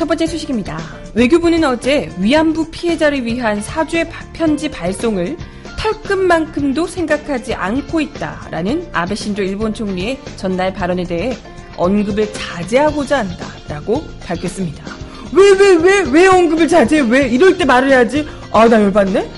첫 0.02 0.08
번째 0.08 0.26
소식입니다. 0.26 0.80
외교부는 1.14 1.64
어제 1.64 2.10
위안부 2.18 2.72
피해자를 2.72 3.24
위한 3.24 3.62
사죄 3.62 4.04
바- 4.10 4.26
편지 4.34 4.68
발송을 4.68 5.38
털끝만큼도 5.78 6.88
생각하지 6.88 7.54
않고 7.54 8.02
있다라는 8.02 8.88
아베 8.94 9.14
신조 9.14 9.44
일본 9.44 9.76
총리의 9.76 10.18
전날 10.38 10.74
발언에 10.74 11.04
대해 11.04 11.38
언급을 11.78 12.34
자제하고자 12.34 13.20
한다라고 13.20 14.04
밝혔습니다. 14.26 14.84
왜, 15.34 15.52
왜, 15.52 15.76
왜, 15.76 16.00
왜 16.10 16.26
언급을 16.26 16.68
자제해? 16.68 17.04
왜? 17.08 17.28
이럴 17.28 17.56
때 17.56 17.64
말을 17.64 17.92
해야지. 17.92 18.28
아, 18.52 18.68
나 18.68 18.82
열받네? 18.82 19.30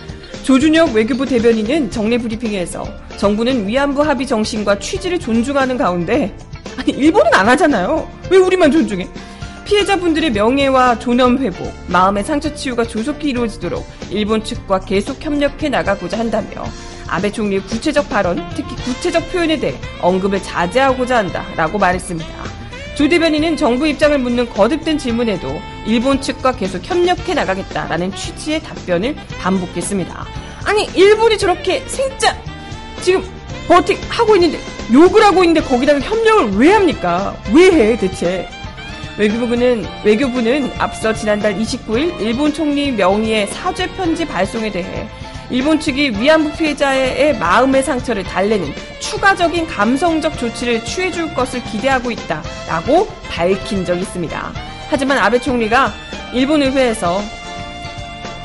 조준혁 0.44 0.94
외교부 0.96 1.26
대변인은 1.26 1.92
정례 1.92 2.18
브리핑에서 2.18 2.88
정부는 3.18 3.68
위안부 3.68 4.02
합의 4.02 4.26
정신과 4.26 4.80
취지를 4.80 5.20
존중하는 5.20 5.78
가운데 5.78 6.34
아니 6.78 6.94
일본은 6.94 7.34
안 7.34 7.50
하잖아요. 7.50 8.10
왜 8.30 8.38
우리만 8.38 8.72
존중해? 8.72 9.06
피해자분들의 9.66 10.32
명예와 10.32 11.00
존엄 11.00 11.38
회복, 11.40 11.74
마음의 11.88 12.24
상처 12.24 12.54
치유가 12.54 12.84
조속히 12.84 13.30
이루어지도록 13.30 13.86
일본 14.10 14.44
측과 14.44 14.80
계속 14.82 15.24
협력해 15.24 15.70
나가고자 15.70 16.20
한다며 16.20 16.66
아베 17.08 17.32
총리의 17.32 17.62
구체적 17.64 18.10
발언, 18.10 18.44
특히 18.56 18.76
구체적 18.76 19.32
표현에 19.32 19.60
대해 19.60 19.76
언급을 20.02 20.42
자제하고자 20.42 21.18
한다라고 21.18 21.78
말했습니다. 21.78 22.28
조 22.96 23.10
대변인은 23.10 23.58
정부 23.58 23.88
입장을 23.88 24.18
묻는 24.20 24.48
거듭된 24.50 24.98
질문에도 24.98 25.60
일본 25.86 26.22
측과 26.22 26.52
계속 26.52 26.84
협력해 26.84 27.34
나가겠다라는 27.34 28.14
취지의 28.16 28.62
답변을 28.62 29.16
반복했습니다. 29.40 30.26
아니 30.66 30.86
일본이 30.94 31.38
저렇게 31.38 31.84
생짜 31.88 32.36
지금 33.02 33.24
버틱 33.68 34.00
하고 34.10 34.36
있는데 34.36 34.60
욕을 34.94 35.24
하고 35.24 35.44
있는데 35.44 35.62
거기다가 35.68 36.00
협력을 36.00 36.58
왜 36.58 36.72
합니까? 36.74 37.36
왜 37.54 37.72
해 37.72 37.98
대체? 37.98 38.48
외교부는 39.18 39.86
외교부는 40.04 40.72
앞서 40.80 41.14
지난달 41.14 41.56
29일 41.56 42.20
일본 42.20 42.54
총리 42.54 42.92
명의의 42.92 43.48
사죄 43.48 43.88
편지 43.88 44.26
발송에 44.26 44.72
대해 44.72 45.08
일본 45.50 45.80
측이 45.80 46.20
위안부 46.20 46.54
피해자의 46.54 47.38
마음의 47.38 47.84
상처를 47.84 48.24
달래는 48.24 48.74
추가적인 49.00 49.68
감성적 49.68 50.38
조치를 50.40 50.84
취해줄 50.84 51.34
것을 51.36 51.64
기대하고 51.66 52.10
있다 52.10 52.42
라고 52.68 53.08
밝힌 53.30 53.86
적이 53.86 54.02
있습니다. 54.02 54.52
하지만 54.90 55.20
아베 55.20 55.40
총리가 55.40 55.94
일본 56.34 56.64
의회에서 56.64 57.22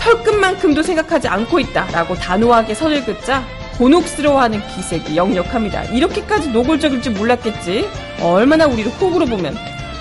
털끝만큼도 0.01 0.83
생각하지 0.83 1.29
않고 1.29 1.61
있다 1.61 1.87
라고 1.93 2.14
단호하게 2.14 2.75
선을 2.75 3.05
긋자 3.05 3.47
곤혹스러워하는 3.79 4.61
기색이 4.75 5.16
역력합니다. 5.16 5.85
이렇게까지 5.85 6.51
노골적일 6.51 7.01
줄 7.01 7.12
몰랐겠지. 7.12 7.89
얼마나 8.21 8.66
우리를 8.66 8.91
호구로 8.93 9.27
보면 9.27 9.57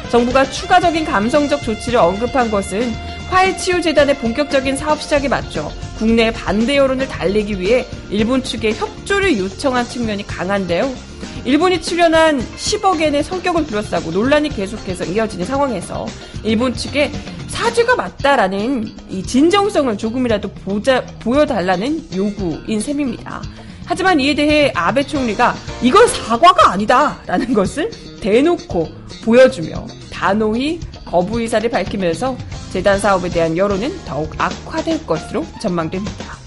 정부가 0.09 0.49
추가적인 0.49 1.05
감성적 1.05 1.63
조치를 1.63 1.99
언급한 1.99 2.49
것은 2.49 2.93
화해치유재단의 3.29 4.17
본격적인 4.19 4.77
사업 4.77 5.01
시작에 5.01 5.27
맞춰 5.27 5.69
국내 5.97 6.31
반대 6.31 6.77
여론을 6.77 7.07
달래기 7.07 7.59
위해 7.59 7.85
일본 8.09 8.41
측에 8.41 8.71
협조를 8.73 9.37
요청한 9.37 9.85
측면이 9.85 10.25
강한데요. 10.25 10.89
일본이 11.43 11.81
출연한 11.81 12.39
10억 12.39 13.01
엔의 13.01 13.23
성격을 13.23 13.67
둘러싸고 13.67 14.11
논란이 14.11 14.49
계속해서 14.49 15.05
이어지는 15.05 15.45
상황에서 15.45 16.05
일본 16.43 16.73
측에 16.73 17.11
사죄가 17.47 17.95
맞다라는 17.95 18.89
이 19.09 19.23
진정성을 19.23 19.97
조금이라도 19.97 20.49
보자, 20.65 21.05
보여달라는 21.19 22.07
요구인 22.15 22.79
셈입니다. 22.79 23.41
하지만 23.85 24.19
이에 24.19 24.35
대해 24.35 24.71
아베 24.75 25.03
총리가 25.03 25.55
이건 25.81 26.07
사과가 26.07 26.71
아니다라는 26.71 27.53
것을 27.53 27.89
대놓고 28.21 28.87
보여주며 29.23 29.87
단호히 30.11 30.79
거부 31.05 31.41
의사를 31.41 31.69
밝히면서 31.69 32.37
재단 32.71 32.99
사업에 32.99 33.29
대한 33.29 33.55
여론은 33.55 34.05
더욱 34.05 34.33
악화될 34.37 35.05
것으로 35.05 35.45
전망됩니다. 35.61 36.37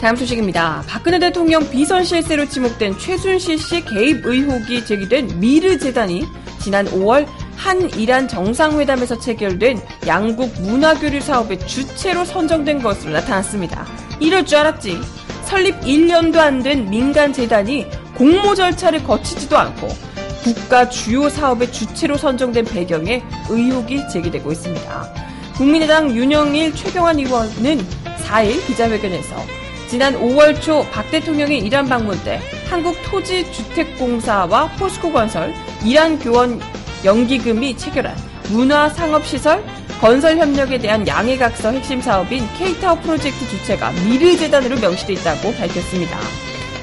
다음 0.00 0.16
소식입니다. 0.16 0.84
박근혜 0.86 1.18
대통령 1.18 1.70
비선 1.70 2.04
실세로 2.04 2.46
지목된 2.46 2.98
최순실 2.98 3.58
씨 3.58 3.82
개입 3.86 4.26
의혹이 4.26 4.84
제기된 4.84 5.40
미르 5.40 5.78
재단이 5.78 6.26
지난 6.60 6.84
5월 6.86 7.26
한 7.56 7.88
이란 7.98 8.28
정상회담에서 8.28 9.18
체결된 9.18 9.80
양국 10.06 10.52
문화교류 10.60 11.22
사업의 11.22 11.66
주체로 11.66 12.26
선정된 12.26 12.82
것으로 12.82 13.14
나타났습니다. 13.14 13.86
이럴 14.20 14.44
줄 14.44 14.58
알았지. 14.58 15.23
설립 15.54 15.78
1년도 15.82 16.36
안 16.38 16.64
된 16.64 16.90
민간 16.90 17.32
재단이 17.32 17.86
공모 18.16 18.56
절차를 18.56 19.04
거치지도 19.04 19.56
않고 19.56 19.86
국가 20.42 20.88
주요 20.88 21.28
사업의 21.28 21.70
주체로 21.70 22.16
선정된 22.16 22.64
배경에 22.64 23.22
의혹이 23.48 24.00
제기되고 24.12 24.50
있습니다. 24.50 25.14
국민의당 25.54 26.10
윤영일 26.10 26.74
최경환 26.74 27.20
의원은 27.20 27.86
4일 28.26 28.66
기자회견에서 28.66 29.36
지난 29.88 30.20
5월 30.20 30.60
초 30.60 30.84
박 30.90 31.08
대통령의 31.12 31.60
이란 31.60 31.88
방문 31.88 32.18
때 32.24 32.40
한국토지주택공사와 32.68 34.70
포스코건설, 34.70 35.54
이란 35.84 36.18
교원 36.18 36.60
연기금이 37.04 37.76
체결한 37.76 38.16
문화상업시설 38.50 39.64
건설 40.00 40.36
협력에 40.36 40.78
대한 40.78 41.06
양해각서 41.06 41.72
핵심 41.72 42.00
사업인 42.00 42.46
케이타워 42.58 43.00
프로젝트 43.00 43.48
주체가 43.48 43.90
미르재단으로 44.06 44.78
명시돼 44.78 45.14
있다고 45.14 45.54
밝혔습니다. 45.54 46.18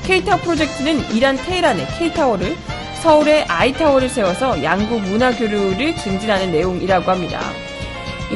케이타워 0.04 0.40
프로젝트는 0.42 1.14
이란 1.14 1.38
테헤란의 1.38 1.88
케이타워를 1.98 2.56
서울의 3.02 3.46
아이타워를 3.46 4.10
세워서 4.10 4.64
양국 4.64 5.02
문화 5.02 5.32
교류를 5.36 5.96
증진하는 5.96 6.52
내용이라고 6.52 7.12
합니다. 7.12 7.40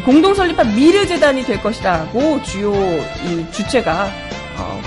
공동 0.03 0.33
설립한 0.33 0.75
미르재단이 0.75 1.45
될 1.45 1.61
것이라고 1.61 2.41
주요 2.43 2.73
주체가 3.51 4.09
어, 4.57 4.81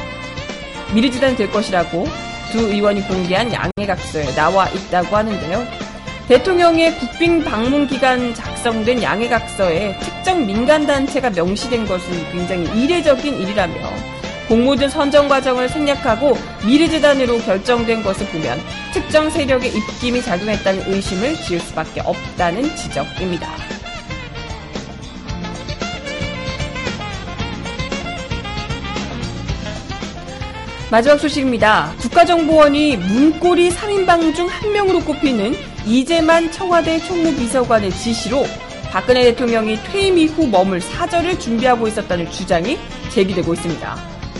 미르재단이 0.94 1.36
될 1.36 1.50
것이라고 1.50 2.06
두 2.52 2.58
의원이 2.58 3.06
공개한 3.08 3.50
양해각서에 3.52 4.34
나와 4.34 4.68
있다고 4.68 5.16
하는데요. 5.16 5.87
대통령의 6.28 6.94
국빈 6.98 7.42
방문 7.42 7.86
기간 7.86 8.34
작성된 8.34 9.02
양해각서에 9.02 9.98
특정 9.98 10.46
민간단체가 10.46 11.30
명시된 11.30 11.86
것은 11.86 12.30
굉장히 12.30 12.66
이례적인 12.78 13.40
일이라며 13.40 13.74
공모전 14.46 14.90
선정 14.90 15.26
과정을 15.26 15.70
생략하고 15.70 16.36
미르재단으로 16.66 17.38
결정된 17.38 18.02
것을 18.02 18.26
보면 18.26 18.60
특정 18.92 19.30
세력의 19.30 19.72
입김이 19.74 20.20
작용했다는 20.20 20.92
의심을 20.92 21.34
지을 21.36 21.60
수밖에 21.60 22.02
없다는 22.02 22.76
지적입니다. 22.76 23.48
마지막 30.90 31.18
소식입니다. 31.18 31.92
국가정보원이 32.00 32.96
문고리 32.98 33.70
3인방 33.70 34.34
중 34.34 34.46
한 34.48 34.72
명으로 34.72 35.00
꼽히는 35.00 35.54
이재만 35.86 36.50
청와대 36.52 36.98
총무비서관의 36.98 37.90
지시로 37.92 38.44
박근혜 38.90 39.24
대통령이 39.24 39.78
퇴임 39.84 40.18
이후 40.18 40.46
머물 40.46 40.80
사절을 40.80 41.38
준비하고 41.38 41.88
있었다는 41.88 42.30
주장이 42.30 42.78
제기되고 43.10 43.52
있습니다. 43.54 43.96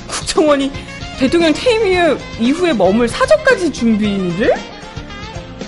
국정원이 0.08 0.70
대통령 1.18 1.52
퇴임 1.52 2.18
이후에 2.40 2.72
머물 2.72 3.08
사절까지 3.08 3.72
준비를? 3.72 4.54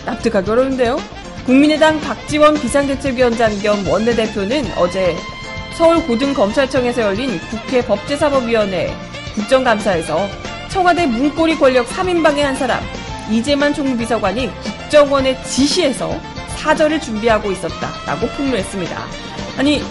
납득하기 0.07 0.51
어려운데요. 0.51 0.99
국민의당 1.45 2.01
박지원 2.01 2.55
비상대책위원장 2.55 3.59
겸 3.61 3.87
원내대표는 3.87 4.73
어제 4.77 5.17
서울고등검찰청에서 5.77 7.03
열린 7.03 7.39
국회 7.51 7.85
법제사법위원회 7.85 8.95
국정감사에서 9.35 10.29
청와대 10.69 11.07
문고리 11.07 11.57
권력 11.57 11.87
3인방의 11.89 12.41
한 12.41 12.55
사람 12.55 12.81
이재만 13.31 13.73
총무비서관이 13.73 14.51
국정원의 14.63 15.43
지시에서 15.45 16.19
사절을 16.57 17.01
준비하고 17.01 17.51
있었다라고 17.53 18.27
폭로했습니다. 18.29 19.07
아니 19.57 19.83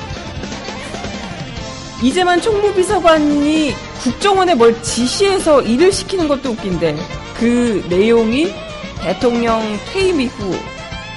이재만 2.03 2.41
총무비서관이 2.41 3.73
국정원에 4.01 4.55
뭘 4.55 4.81
지시해서 4.81 5.61
일을 5.61 5.91
시키는 5.91 6.27
것도 6.27 6.51
웃긴데 6.51 6.97
그 7.35 7.85
내용이 7.89 8.53
대통령 9.01 9.61
퇴임 9.91 10.19
이후 10.21 10.55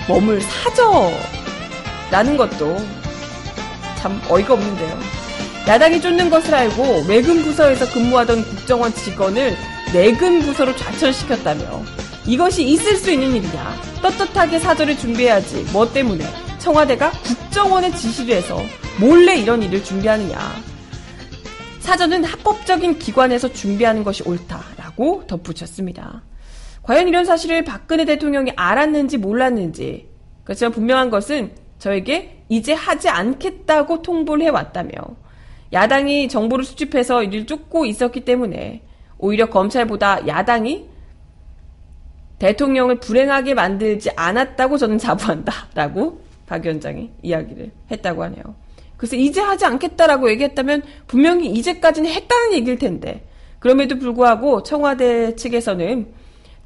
머물 0.09 0.41
사저라는 0.41 2.37
것도 2.37 2.77
참 3.99 4.21
어이가 4.29 4.55
없는데요. 4.55 4.99
야당이 5.67 6.01
쫓는 6.01 6.31
것을 6.31 6.55
알고 6.55 7.05
외근 7.07 7.43
부서에서 7.43 7.91
근무하던 7.93 8.45
국정원 8.45 8.93
직원을 8.95 9.57
내근 9.93 10.41
부서로 10.41 10.75
좌천시켰다며 10.75 11.83
이것이 12.27 12.65
있을 12.65 12.97
수 12.97 13.11
있는 13.11 13.35
일이냐? 13.35 13.75
떳떳하게 14.01 14.59
사절을 14.59 14.97
준비해야지. 14.97 15.65
뭐 15.73 15.91
때문에? 15.93 16.25
청와대가 16.59 17.11
국정원의 17.11 17.97
지시를 17.97 18.37
해서 18.37 18.61
몰래 19.01 19.37
이런 19.37 19.63
일을 19.63 19.83
준비하느냐? 19.83 20.39
사전은 21.81 22.23
합법적인 22.23 23.01
기관에서 23.01 23.53
준비하는 23.53 24.05
것이 24.05 24.23
옳다라고 24.25 25.25
덧붙였습니다. 25.27 26.23
과연 26.85 27.09
이런 27.09 27.25
사실을 27.25 27.65
박근혜 27.65 28.05
대통령이 28.05 28.53
알았는지 28.55 29.19
몰랐는지 29.19 30.09
그렇지만 30.45 30.73
분명한 30.73 31.11
것은 31.11 31.53
저에게 31.79 32.45
이제 32.49 32.73
하지 32.73 33.09
않겠다고 33.09 34.03
통보를 34.03 34.45
해왔다며 34.45 34.91
야당이 35.73 36.29
정보를 36.29 36.65
수집해서 36.65 37.25
이를 37.25 37.47
쫓고 37.47 37.87
있었기 37.87 38.21
때문에 38.21 38.83
오히려 39.19 39.49
검찰보다 39.49 40.27
야당이 40.29 40.92
대통령을 42.43 42.97
불행하게 42.99 43.55
만들지 43.55 44.11
않았다고 44.17 44.77
저는 44.77 44.99
자부한다라고 44.99 46.21
박 46.47 46.65
위원장이 46.65 47.13
이야기를 47.23 47.71
했다고 47.89 48.25
하네요. 48.25 48.43
그래서 48.97 49.15
이제 49.15 49.41
하지 49.41 49.65
않겠다라고 49.65 50.29
얘기했다면 50.31 50.83
분명히 51.07 51.49
이제까지는 51.53 52.11
했다는 52.11 52.55
얘기일 52.55 52.79
텐데 52.79 53.29
그럼에도 53.61 53.97
불구하고 53.97 54.65
청와대 54.65 55.37
측에서는 55.37 56.13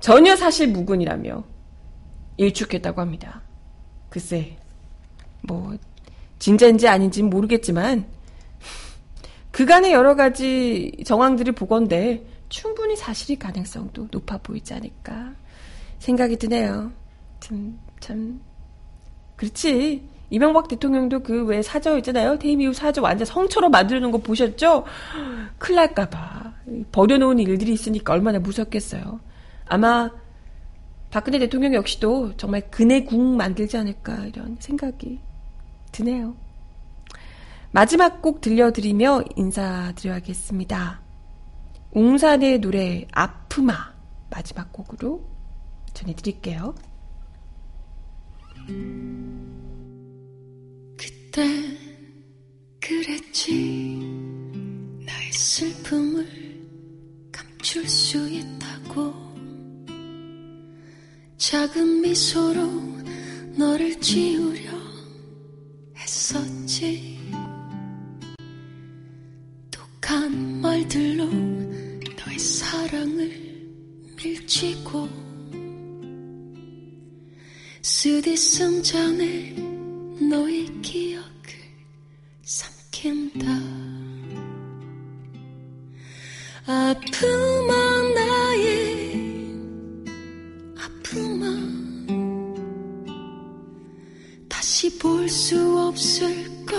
전혀 0.01 0.35
사실 0.35 0.69
무근이라며 0.69 1.45
일축했다고 2.39 3.03
합니다. 3.03 3.43
글쎄, 4.09 4.57
뭐 5.43 5.77
진짜인지 6.39 6.89
아닌지 6.89 7.23
모르겠지만 7.23 8.07
그간의 9.51 9.93
여러 9.93 10.17
가지 10.17 10.93
정황들을 11.05 11.53
보건대 11.53 12.23
충분히 12.49 12.97
사실이 12.97 13.39
가능성도 13.39 14.09
높아 14.11 14.39
보이지 14.39 14.73
않을까 14.73 15.35
생각이 15.99 16.37
드네요. 16.37 16.93
참, 17.41 17.79
참. 18.01 18.41
그렇지. 19.37 20.09
이명박 20.31 20.67
대통령도 20.69 21.21
그 21.23 21.45
왜 21.45 21.63
사저 21.63 21.97
있잖아요. 21.99 22.39
퇴임 22.39 22.61
이후 22.61 22.73
사저 22.73 23.01
완전 23.01 23.25
성처럼 23.27 23.71
만들어놓은 23.71 24.11
거 24.11 24.19
보셨죠? 24.19 24.85
큰일 25.59 25.77
날까봐. 25.77 26.55
버려놓은 26.93 27.39
일들이 27.39 27.73
있으니까 27.73 28.13
얼마나 28.13 28.39
무섭겠어요. 28.41 29.21
아마 29.67 30.11
박근혜 31.11 31.39
대통령 31.39 31.75
역시도 31.75 32.37
정말 32.37 32.69
근해궁 32.71 33.37
만들지 33.37 33.77
않을까 33.77 34.27
이런 34.27 34.57
생각이 34.59 35.21
드네요. 35.93 36.35
마지막 37.71 38.21
곡 38.21 38.41
들려드리며 38.41 39.23
인사드려야겠습니다. 39.37 41.01
웅산의 41.93 42.61
노래 42.61 43.07
아프마 43.13 43.75
마지막 44.29 44.73
곡으로 44.73 45.23
전해드릴게요. 45.97 46.75
그때 50.97 51.43
그랬지. 52.81 53.99
나의 55.07 55.33
슬픔을 55.33 56.61
감출 57.33 57.89
수 57.89 58.29
있다고. 58.29 59.15
작은 61.39 62.03
미소로 62.03 62.67
너를 63.57 63.99
지우려 64.01 64.71
했었지. 65.97 67.17
독한 69.71 70.61
말들로 70.61 71.25
너의 71.25 72.39
사랑을 72.39 73.31
밀치고 74.17 75.26
쓰디승전에 77.87 79.55
너의 80.29 80.67
기억을 80.83 81.25
삼킨다. 82.43 83.47
아프마 86.67 88.03
나의 88.13 89.55
아프마 90.77 91.47
다시 94.49 94.99
볼 94.99 95.29
수 95.29 95.79
없을 95.79 96.27
걸 96.67 96.77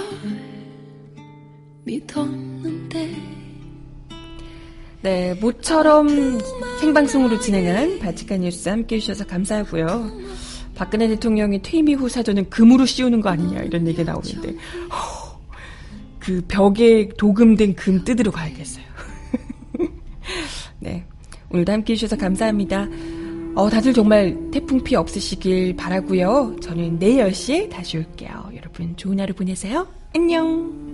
믿었는데. 1.86 3.16
네, 5.04 5.34
모처럼 5.36 6.10
생방송으로 6.82 7.40
진행한 7.40 7.98
바치칸 8.00 8.42
뉴스 8.42 8.68
함께 8.68 8.98
해주셔서 8.98 9.26
감사하고요. 9.26 10.47
박근혜 10.78 11.08
대통령이 11.08 11.62
퇴임 11.64 11.90
이후 11.90 12.08
사전은 12.08 12.52
금으로 12.52 12.86
씌우는 12.86 13.20
거 13.20 13.30
아니냐 13.30 13.62
이런 13.62 13.88
얘기 13.88 14.04
나오는데 14.04 14.52
허, 14.92 15.40
그 16.20 16.44
벽에 16.48 17.10
도금된 17.18 17.76
금 17.76 18.04
뜯으러 18.04 18.32
가야겠어요. 18.32 18.86
네, 20.80 21.04
오늘도 21.50 21.72
함께 21.72 21.94
해주셔서 21.94 22.16
감사합니다. 22.18 22.88
어, 23.56 23.70
다들 23.72 23.92
정말 23.92 24.38
태풍 24.52 24.84
피해 24.84 24.98
없으시길 24.98 25.76
바라고요. 25.76 26.58
저는 26.62 27.00
내일 27.00 27.26
10시에 27.26 27.72
다시 27.72 27.98
올게요. 27.98 28.52
여러분 28.56 28.96
좋은 28.96 29.20
하루 29.20 29.34
보내세요. 29.34 29.88
안녕. 30.16 30.87